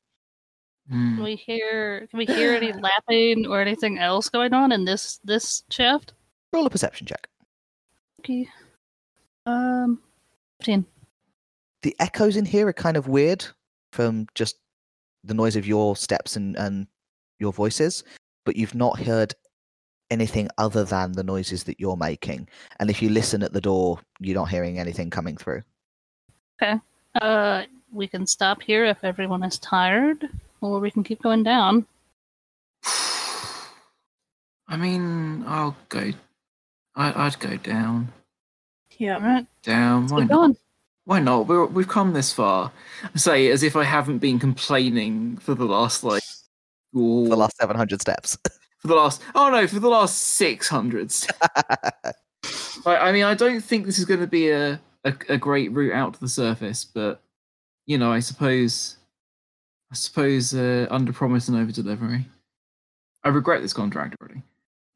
[0.90, 1.16] Hmm.
[1.16, 2.08] Can we hear?
[2.08, 6.14] Can we hear any lapping or anything else going on in this this shaft?
[6.52, 7.28] Roll a perception check.
[8.20, 8.48] Okay.
[9.46, 10.00] Um,
[10.60, 10.86] fifteen.
[11.84, 13.46] The echoes in here are kind of weird
[13.92, 14.58] from just
[15.24, 16.88] the noise of your steps and, and
[17.40, 18.04] your voices,
[18.46, 19.34] but you've not heard
[20.12, 22.48] anything other than the noises that you're making.
[22.80, 25.64] And if you listen at the door, you're not hearing anything coming through.
[26.62, 26.80] Okay.
[27.22, 30.28] Uh, we can stop here if everyone is tired,
[30.62, 31.86] or we can keep going down.
[34.68, 36.12] I mean, I'll go.
[36.96, 38.12] I, I'd go down.
[38.98, 39.18] Yeah.
[39.18, 40.02] right, Down.
[40.02, 40.56] let's Why keep not?
[41.06, 41.48] Why not?
[41.48, 42.72] We're, we've come this far.
[43.04, 46.24] I say as if I haven't been complaining for the last like.
[46.94, 48.38] For the last 700 steps.
[48.84, 49.22] for the last.
[49.34, 51.12] Oh no, for the last six hundred.
[52.86, 55.72] I, I mean, I don't think this is going to be a, a a great
[55.72, 57.22] route out to the surface, but
[57.86, 58.98] you know, I suppose.
[59.92, 62.26] I suppose uh, under promise and over delivery.
[63.24, 64.42] I regret this contract already.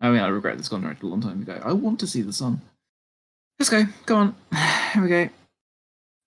[0.02, 1.62] I mean, I regret this contract a long time ago.
[1.64, 2.62] I want to see the sun.
[3.60, 3.86] Let's go.
[4.08, 4.36] Go on.
[4.94, 5.30] Here we go.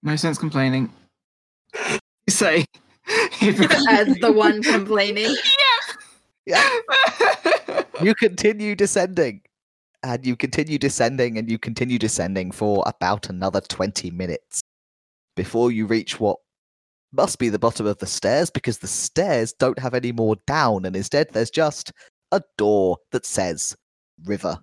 [0.02, 0.92] No sense complaining.
[2.26, 2.64] You say.
[3.08, 5.34] As the one complaining.
[6.46, 6.70] yeah.
[7.66, 7.82] Yeah.
[8.02, 9.40] You continue descending.
[10.02, 14.60] And you continue descending and you continue descending for about another 20 minutes
[15.34, 16.38] before you reach what
[17.12, 20.84] must be the bottom of the stairs because the stairs don't have any more down
[20.84, 21.92] and instead there's just
[22.32, 23.76] a door that says
[24.24, 24.58] river.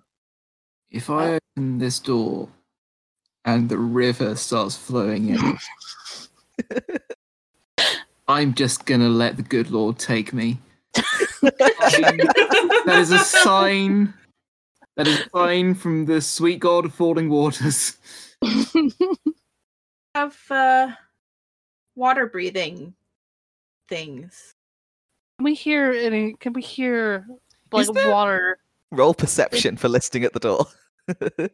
[0.90, 2.48] If I open this door
[3.48, 5.58] and the river starts flowing in,
[8.28, 10.58] I'm just gonna let the good Lord take me.
[10.92, 14.12] that is a sign.
[14.98, 17.96] That is a sign from the sweet God of falling waters.
[20.14, 20.88] Have uh,
[21.96, 22.92] water breathing
[23.88, 24.52] things.
[25.38, 26.34] Can we hear any?
[26.34, 27.26] Can we hear
[27.72, 28.58] like there- water?
[28.90, 30.66] Roll perception for listening at the door.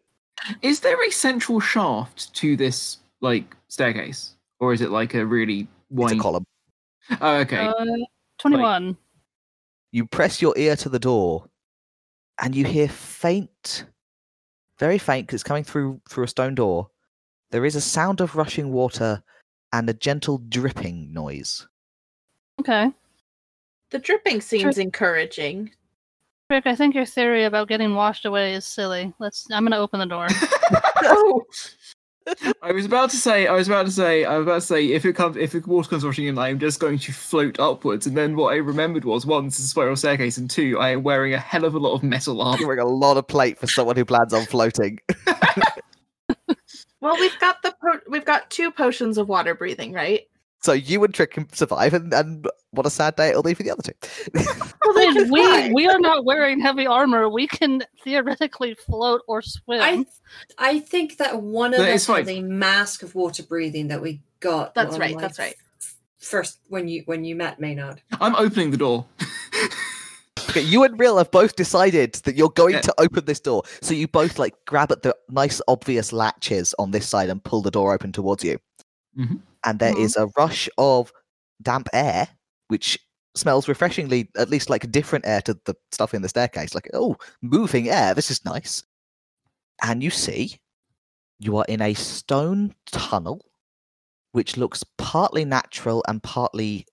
[0.62, 5.61] Is there a central shaft to this like staircase, or is it like a really
[5.61, 6.18] It's a wide?
[6.20, 6.47] column.
[7.20, 7.66] Oh, okay.
[7.66, 7.85] Uh,
[8.39, 8.97] twenty-one.
[9.93, 11.49] You press your ear to the door,
[12.43, 13.85] and you hear faint,
[14.78, 16.91] very faint, because it's coming through through a stone door.
[17.51, 19.22] There is a sound of rushing water
[19.72, 21.66] and a gentle dripping noise.
[22.61, 22.93] Okay,
[23.91, 25.70] The dripping seems encouraging.
[26.51, 26.66] Rick.
[26.66, 29.12] I think your theory about getting washed away is silly.
[29.18, 29.47] Let's.
[29.51, 30.28] I'm gonna open the door.
[32.62, 34.86] I was about to say, I was about to say, I was about to say,
[34.92, 37.61] if it comes, if the water comes rushing in, I am just going to float
[37.61, 38.07] upwards.
[38.07, 41.03] And then what I remembered was one, it's a spiral staircase, and two, I am
[41.03, 42.59] wearing a hell of a lot of metal armor.
[42.59, 45.01] You're wearing a lot of plate for someone who plans on floating.
[47.01, 50.22] well, we've got the po- we've got two potions of water breathing, right?
[50.65, 53.62] So you and Trick can survive, and, and what a sad day it'll be for
[53.62, 53.93] the other two.
[54.83, 57.29] Well, they we we are not wearing heavy armor.
[57.29, 59.83] We can theoretically float or swim.
[59.83, 60.07] I
[60.57, 64.01] I think that one of No, us it's has a mask of water breathing that
[64.01, 64.75] we got.
[64.75, 65.55] That's right, that's right.
[66.19, 68.01] First, when you when you met Maynard.
[68.19, 69.05] I'm opening the door.
[70.49, 72.81] Okay, you and Rill have both decided that you're going Yeah.
[72.81, 73.65] to open this door.
[73.83, 77.61] So you both like grab at the nice obvious latches on this side and pull
[77.61, 78.59] the door open towards you.
[79.19, 79.41] Mhm.
[79.65, 80.01] And there Mhm.
[80.01, 81.12] is a rush of
[81.62, 82.29] damp air,
[82.69, 82.99] which
[83.37, 86.75] smells refreshingly, at least like different air to the stuff in the staircase.
[86.75, 88.15] Like, oh, moving air.
[88.15, 88.85] This is nice.
[89.83, 90.61] And you see,
[91.41, 93.45] you are in a stone tunnel,
[94.33, 96.87] which looks partly natural and partly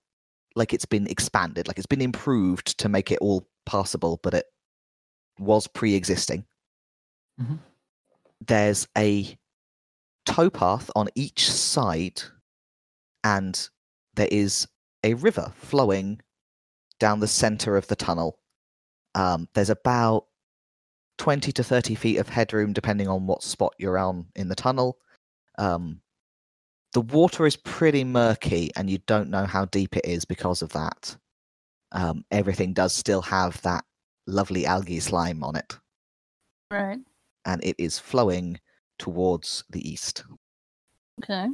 [0.56, 4.46] like it's been expanded, like it's been improved to make it all passable, but it
[5.38, 6.46] was pre-existing.
[7.40, 7.58] Mhm.
[8.46, 9.38] there's a
[10.26, 12.22] towpath on each side,
[13.24, 13.68] and
[14.14, 14.66] there is
[15.04, 16.20] a river flowing
[16.98, 18.38] down the center of the tunnel.
[19.14, 20.26] Um, there's about
[21.18, 24.98] 20 to 30 feet of headroom, depending on what spot you're on in the tunnel.
[25.58, 26.00] Um,
[26.92, 30.72] the water is pretty murky, and you don't know how deep it is because of
[30.72, 31.16] that.
[31.92, 33.84] Um, everything does still have that
[34.26, 35.78] lovely algae slime on it,
[36.70, 37.00] Right.
[37.44, 38.60] and it is flowing
[38.98, 40.24] towards the east.
[41.22, 41.48] Okay.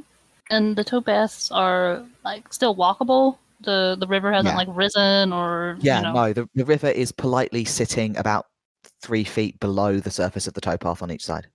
[0.49, 3.37] And the towpaths are like still walkable.
[3.61, 4.57] The the river hasn't Yeah.
[4.57, 6.13] like risen or Yeah, you know.
[6.13, 8.47] no, the, the river is politely sitting about
[9.01, 11.47] three feet below the surface of the towpath on each side.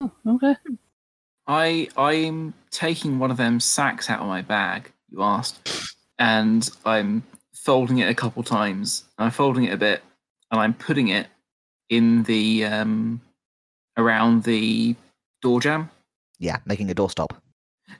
[0.00, 0.56] Oh, okay.
[1.46, 4.90] I I'm taking one of them sacks out of my bag.
[5.10, 7.22] You asked, and I'm
[7.54, 9.04] folding it a couple times.
[9.18, 10.02] I'm folding it a bit,
[10.50, 11.26] and I'm putting it
[11.90, 13.20] in the um
[13.96, 14.94] around the
[15.42, 15.90] door jamb.
[16.38, 17.36] Yeah, making a doorstop.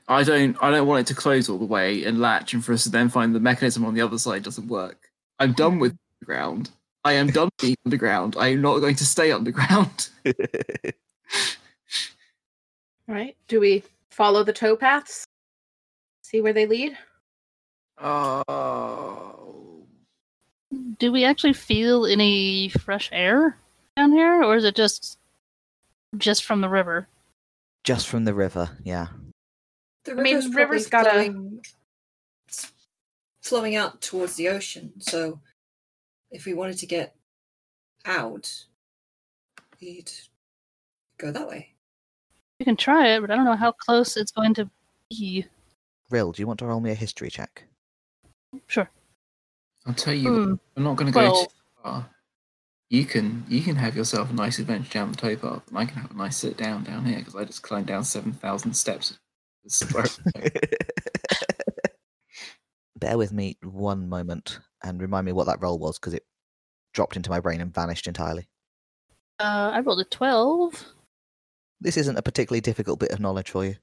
[0.08, 2.72] I don't I don't want it to close all the way and latch, and for
[2.72, 5.10] us to then find the mechanism on the other side doesn't work.
[5.38, 6.70] I'm done with underground.
[7.04, 8.36] I am done being underground.
[8.38, 10.08] I am not going to stay underground.
[10.26, 10.34] All
[13.08, 13.36] right.
[13.48, 15.24] Do we follow the towpaths?
[16.22, 16.96] See where they lead?
[17.98, 19.86] Oh.
[20.98, 23.56] Do we actually feel any fresh air
[23.96, 25.18] down here, or is it just
[26.16, 27.08] just from the river?
[27.82, 29.08] Just from the river, yeah.
[30.04, 31.60] The I mean, river's, river's probably gotta- flowing,
[32.48, 32.72] it's
[33.42, 34.92] flowing out towards the ocean.
[35.00, 35.40] So,
[36.30, 37.14] if we wanted to get
[38.06, 38.64] out,
[39.80, 40.10] we'd
[41.18, 41.74] go that way.
[42.58, 44.70] We can try it, but I don't know how close it's going to
[45.10, 45.44] be.
[46.10, 47.64] Rill, do you want to roll me a history check?
[48.66, 48.88] Sure.
[49.86, 50.54] I'll tell you, Hmm.
[50.76, 52.10] I'm not going to go Well- too far.
[52.92, 56.02] You can you can have yourself a nice adventure down the towpath, and I can
[56.02, 59.16] have a nice sit down down here because I just climbed down seven thousand steps.
[59.64, 60.18] It's right-
[62.96, 66.24] Bear with me one moment and remind me what that roll was because it
[66.92, 68.46] dropped into my brain and vanished entirely.
[69.38, 70.84] Uh, I rolled a twelve.
[71.80, 73.76] This isn't a particularly difficult bit of knowledge for you.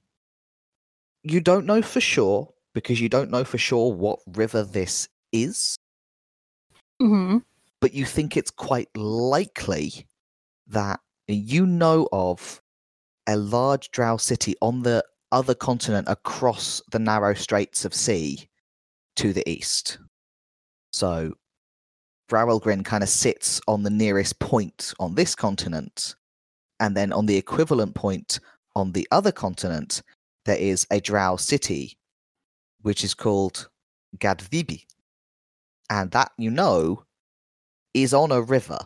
[1.24, 5.78] You don't know for sure because you don't know for sure what river this is,
[7.02, 7.38] Mm-hmm.
[7.82, 10.08] but you think it's quite likely
[10.68, 12.62] that you know of
[13.28, 18.48] a large drow city on the other continent across the narrow straits of sea
[19.16, 19.98] to the east.
[20.92, 21.34] So
[22.30, 26.16] Browelgrin kind of sits on the nearest point on this continent,
[26.80, 28.40] and then on the equivalent point
[28.76, 30.02] on the other continent,
[30.46, 31.98] there is a drow city
[32.82, 33.70] which is called
[34.18, 34.86] Gadvibi.
[35.90, 37.04] And that you know
[37.94, 38.80] is on a river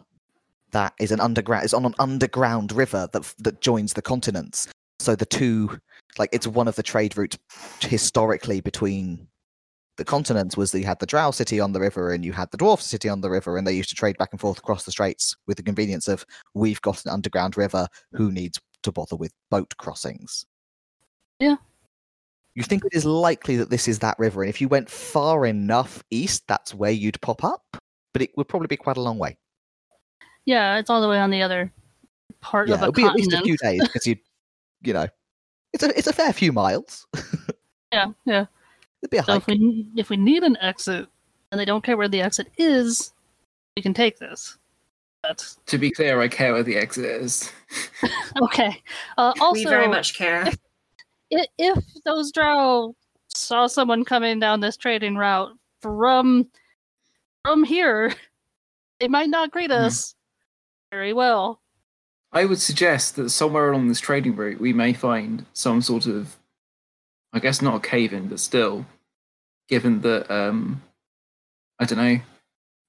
[0.72, 4.68] that is an underground is on an underground river that that joins the continents.
[5.00, 5.80] So the two
[6.18, 7.38] like it's one of the trade routes
[7.82, 9.28] historically between
[9.98, 12.50] the continents was that you had the Drow city on the river and you had
[12.52, 14.84] the Dwarf city on the river, and they used to trade back and forth across
[14.84, 19.16] the straits with the convenience of we've got an underground river, who needs to bother
[19.16, 20.46] with boat crossings?
[21.40, 21.58] Yeah.
[22.56, 25.46] You think it is likely that this is that river, and if you went far
[25.46, 27.64] enough east, that's where you'd pop up,
[28.14, 29.38] but it would probably be quite a long way.
[30.46, 31.72] Yeah, it's all the way on the other
[32.42, 34.18] part Yeah, of a it'll be at least a few days because you,
[34.82, 35.08] you know,
[35.74, 37.08] it's a it's a fair few miles.
[37.94, 38.46] Yeah, yeah.
[39.02, 39.42] It'd be a So hike.
[39.42, 41.10] if we if we need an exit
[41.52, 43.12] and they don't care where the exit is,
[43.76, 44.58] we can take this.
[45.24, 47.52] But To be clear, I care where the exit is.
[48.42, 48.82] okay.
[49.18, 50.48] Uh, also, we very much care.
[51.34, 52.96] i- if those drow
[53.28, 55.52] saw someone coming down this trading route
[55.82, 56.48] from
[57.46, 58.14] from here,
[59.02, 59.78] they might not greet Hmm.
[59.86, 60.16] us
[60.94, 61.61] very well.
[62.34, 66.38] I would suggest that somewhere along this trading route, we may find some sort of,
[67.34, 68.86] I guess not a cave in, but still,
[69.68, 70.82] given that, um,
[71.80, 72.22] I don't know,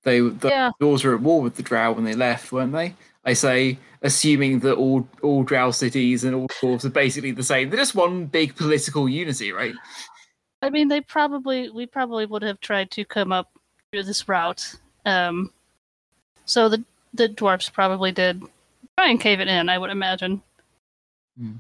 [0.05, 0.71] they the Yeah.
[0.81, 2.95] Dwarves were at war with the Drow when they left, weren't they?
[3.25, 7.71] I say, assuming that all all Drow cities and all Dwarves are basically the same.
[7.71, 9.75] They're just one big political unity, right?
[10.61, 13.51] I mean, they probably we probably would have tried to come up
[13.91, 14.75] through this route.
[15.07, 15.53] Um,
[16.45, 16.85] so the
[17.15, 18.43] the dwarfs probably did
[18.99, 19.69] try and cave it in.
[19.69, 20.43] I would imagine.
[21.39, 21.53] Hmm.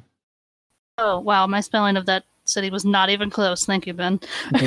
[0.98, 3.64] Oh wow, my spelling of that city was not even close.
[3.64, 4.20] Thank you, Ben.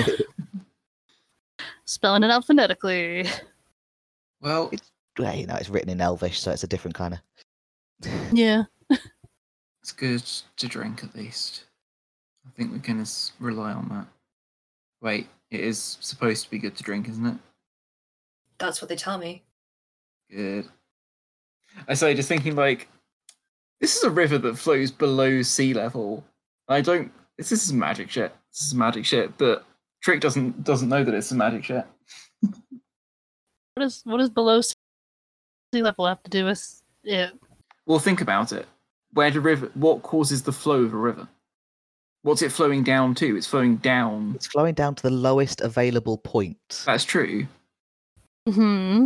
[1.86, 3.28] Spelling it out phonetically.
[4.42, 4.72] Well,
[5.20, 8.10] well, you know, it's written in Elvish, so it's a different kind of.
[8.34, 8.64] Yeah.
[8.90, 10.24] it's good
[10.58, 11.66] to drink at least.
[12.46, 14.08] I think we can s- rely on that.
[15.02, 17.38] Wait, it is supposed to be good to drink, isn't it?
[18.58, 19.44] That's what they tell me.
[20.30, 20.68] Good.
[21.88, 22.88] I say, just thinking like,
[23.82, 26.24] This is a river that flows below sea level.
[26.68, 27.12] I don't.
[27.38, 28.34] This, this is magic shit.
[28.52, 29.38] This is magic shit.
[29.38, 29.66] But
[30.02, 31.86] Trick doesn't doesn't know that it's some magic shit.
[33.76, 34.74] What is what does below sea
[35.74, 37.34] level have to do with it?
[37.86, 38.68] Well, think about it.
[39.14, 39.70] Where the river?
[39.74, 41.28] What causes the flow of a river?
[42.24, 43.36] What's it flowing down to?
[43.38, 44.34] It's flowing down.
[44.36, 46.84] It's flowing down to the lowest available point.
[46.86, 47.46] That's true.
[48.50, 49.06] Hmm.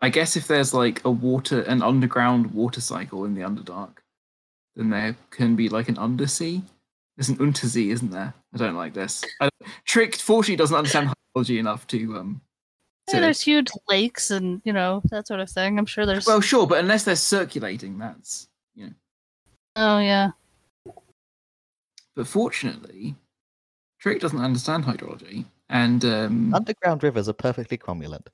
[0.00, 3.98] I guess if there's like a water, an underground water cycle in the Underdark,
[4.76, 6.62] then there can be like an undersea.
[7.16, 8.32] There's an Untersee, isn't there?
[8.54, 9.24] I don't like this.
[9.40, 9.48] I,
[9.84, 12.40] Trick, fortunately, doesn't understand hydrology enough to um.
[13.12, 15.78] Yeah, there's huge lakes and you know that sort of thing.
[15.78, 16.26] I'm sure there's.
[16.26, 18.92] well, sure, but unless they're circulating, that's you know.
[19.76, 20.30] oh yeah.
[22.14, 23.16] But fortunately,
[23.98, 28.26] Trick doesn't understand hydrology, and um, Underground rivers are perfectly cromulent.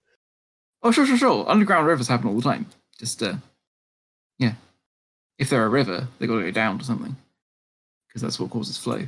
[0.85, 1.49] Oh, sure, sure, sure.
[1.49, 2.66] Underground rivers happen all the time.
[2.99, 3.35] Just uh,
[4.39, 4.53] yeah.
[5.39, 7.16] If they're a river, they've got to go down to something,
[8.09, 9.03] because that's what causes flow.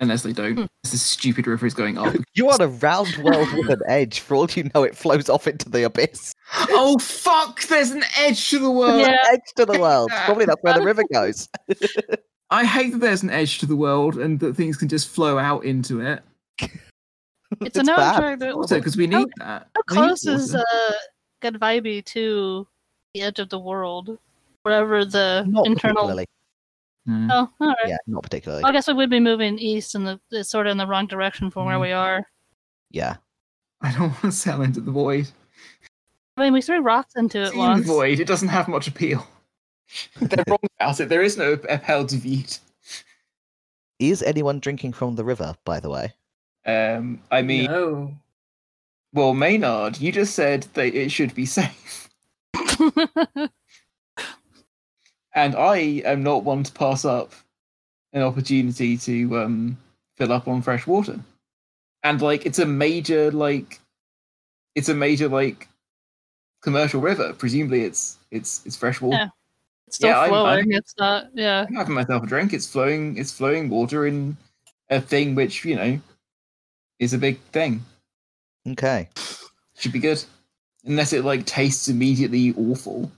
[0.00, 0.58] Unless they don't, Hmm.
[0.60, 2.14] unless this stupid river is going up.
[2.34, 4.20] You're on a round world with an edge.
[4.20, 6.34] For all you know, it flows off into the abyss.
[6.70, 7.62] oh fuck!
[7.62, 9.00] There's an edge to the world.
[9.00, 9.16] Yeah.
[9.30, 10.10] Edge to the world.
[10.26, 11.48] Probably that's where the river goes.
[12.50, 15.38] I hate that there's an edge to the world and that things can just flow
[15.38, 16.22] out into it.
[17.60, 18.40] It's a known bad.
[18.40, 19.68] that Also, because we need that.
[19.74, 20.64] How We need close is water.
[20.72, 20.92] uh
[21.42, 22.66] Gadvibe to
[23.14, 24.18] the edge of the world?
[24.62, 25.94] Whatever the Not internal.
[26.08, 26.26] particularly.
[27.06, 27.30] Hmm.
[27.30, 27.76] Oh, all right.
[27.86, 28.62] Yeah, not particularly.
[28.64, 30.86] Well, I guess we would be moving east, and the it's sort of in the
[30.88, 31.82] wrong direction from where Mm.
[31.82, 32.26] we are.
[32.90, 33.16] Yeah.
[33.80, 35.28] I don't want to sail into the void.
[36.36, 37.86] I mean, we threw rocks into it Seen once.
[37.86, 38.18] the void.
[38.18, 39.26] It doesn't have much appeal.
[40.20, 41.08] They're wrong about it.
[41.08, 42.58] There is no Appel du Vide.
[44.00, 46.12] Is anyone drinking from the river, by the way?
[46.66, 48.14] Um, I mean, no.
[49.16, 52.08] Well, Maynard, you just said that it should be safe,
[55.34, 57.32] and I am not one to pass up
[58.12, 59.78] an opportunity to um,
[60.16, 61.18] fill up on fresh water.
[62.02, 63.80] And like, it's a major like,
[64.74, 65.68] it's a major like
[66.62, 67.32] commercial river.
[67.32, 69.16] Presumably, it's it's it's fresh water.
[69.16, 69.28] Yeah.
[69.86, 71.26] it's still Yeah, I'm- I'm- It's not.
[71.34, 71.64] Yeah.
[71.68, 72.52] I'm having myself a drink.
[72.52, 73.16] It's flowing.
[73.18, 74.36] It's flowing water in
[74.90, 76.00] a thing which you know
[76.98, 77.84] is a big thing.
[78.66, 79.08] Okay.
[79.76, 80.22] Should be good,
[80.84, 83.10] unless it like tastes immediately awful.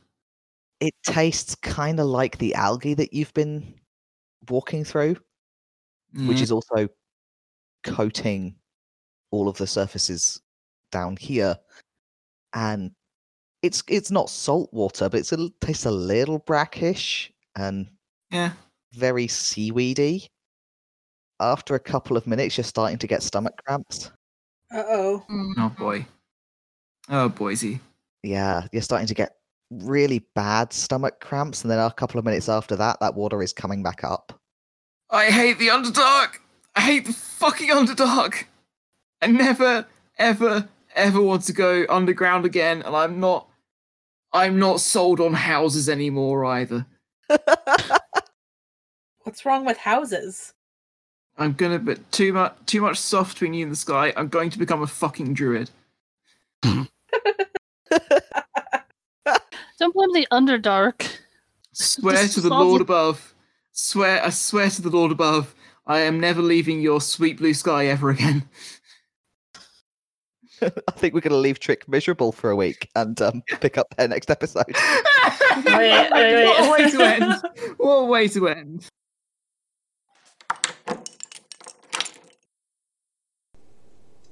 [0.81, 3.75] It tastes kind of like the algae that you've been
[4.49, 5.17] walking through,
[6.13, 6.43] which Mm.
[6.43, 6.89] is also
[7.85, 8.55] coating
[9.31, 10.41] all of the surfaces
[10.93, 11.59] down here.
[12.55, 12.93] And
[13.63, 17.91] it's it's not salt water, but it's a, l- tastes a little brackish and
[18.31, 18.53] yeah.
[18.93, 20.29] very seaweedy.
[21.41, 24.11] After a couple of minutes, you're starting to get stomach cramps.
[24.71, 25.25] Uh oh.
[25.57, 26.07] Oh boy.
[27.09, 27.81] Oh Boise.
[28.23, 29.37] Yeah, you're starting to get
[29.71, 33.53] really bad stomach cramps, and then a couple of minutes after that, that water is
[33.53, 34.39] coming back up.
[35.11, 36.39] I hate the Underdark.
[36.75, 38.45] I hate the fucking Underdark.
[39.23, 39.87] I never,
[40.19, 43.49] ever, ever want to go underground again, and I'm not.
[44.31, 46.85] I'm not sold on houses anymore either.
[49.23, 50.53] What's wrong with houses?
[51.39, 54.13] I'm gonna put too much, too much soft between you and the sky.
[54.17, 55.71] I'm going to become a fucking druid.
[59.79, 61.19] Don't blame the Underdark.
[61.73, 63.35] Swear Just to the solve Lord above.
[63.71, 65.55] Swear, I swear to the Lord above.
[65.87, 68.49] I am never leaving your sweet blue sky ever again.
[70.61, 73.95] I think we're going to leave Trick miserable for a week and um, pick up
[73.97, 74.67] their next episode.
[75.65, 76.47] wait, wait, wait.
[76.47, 77.35] What a way to end!
[77.79, 78.89] What a way to end!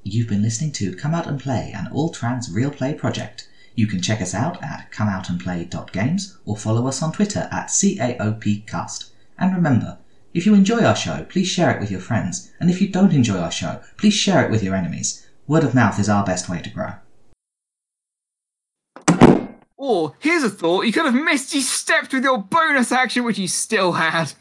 [0.08, 3.48] You've been listening to Come Out and Play, an all trans real play project.
[3.74, 9.10] You can check us out at comeoutandplay.games or follow us on Twitter at CAOPcast.
[9.36, 9.98] And remember,
[10.32, 13.12] if you enjoy our show, please share it with your friends, and if you don't
[13.12, 15.26] enjoy our show, please share it with your enemies.
[15.48, 16.92] Word of mouth is our best way to grow.
[19.76, 23.38] Or, here's a thought you could have missed, you stepped with your bonus action, which
[23.38, 24.34] you still had.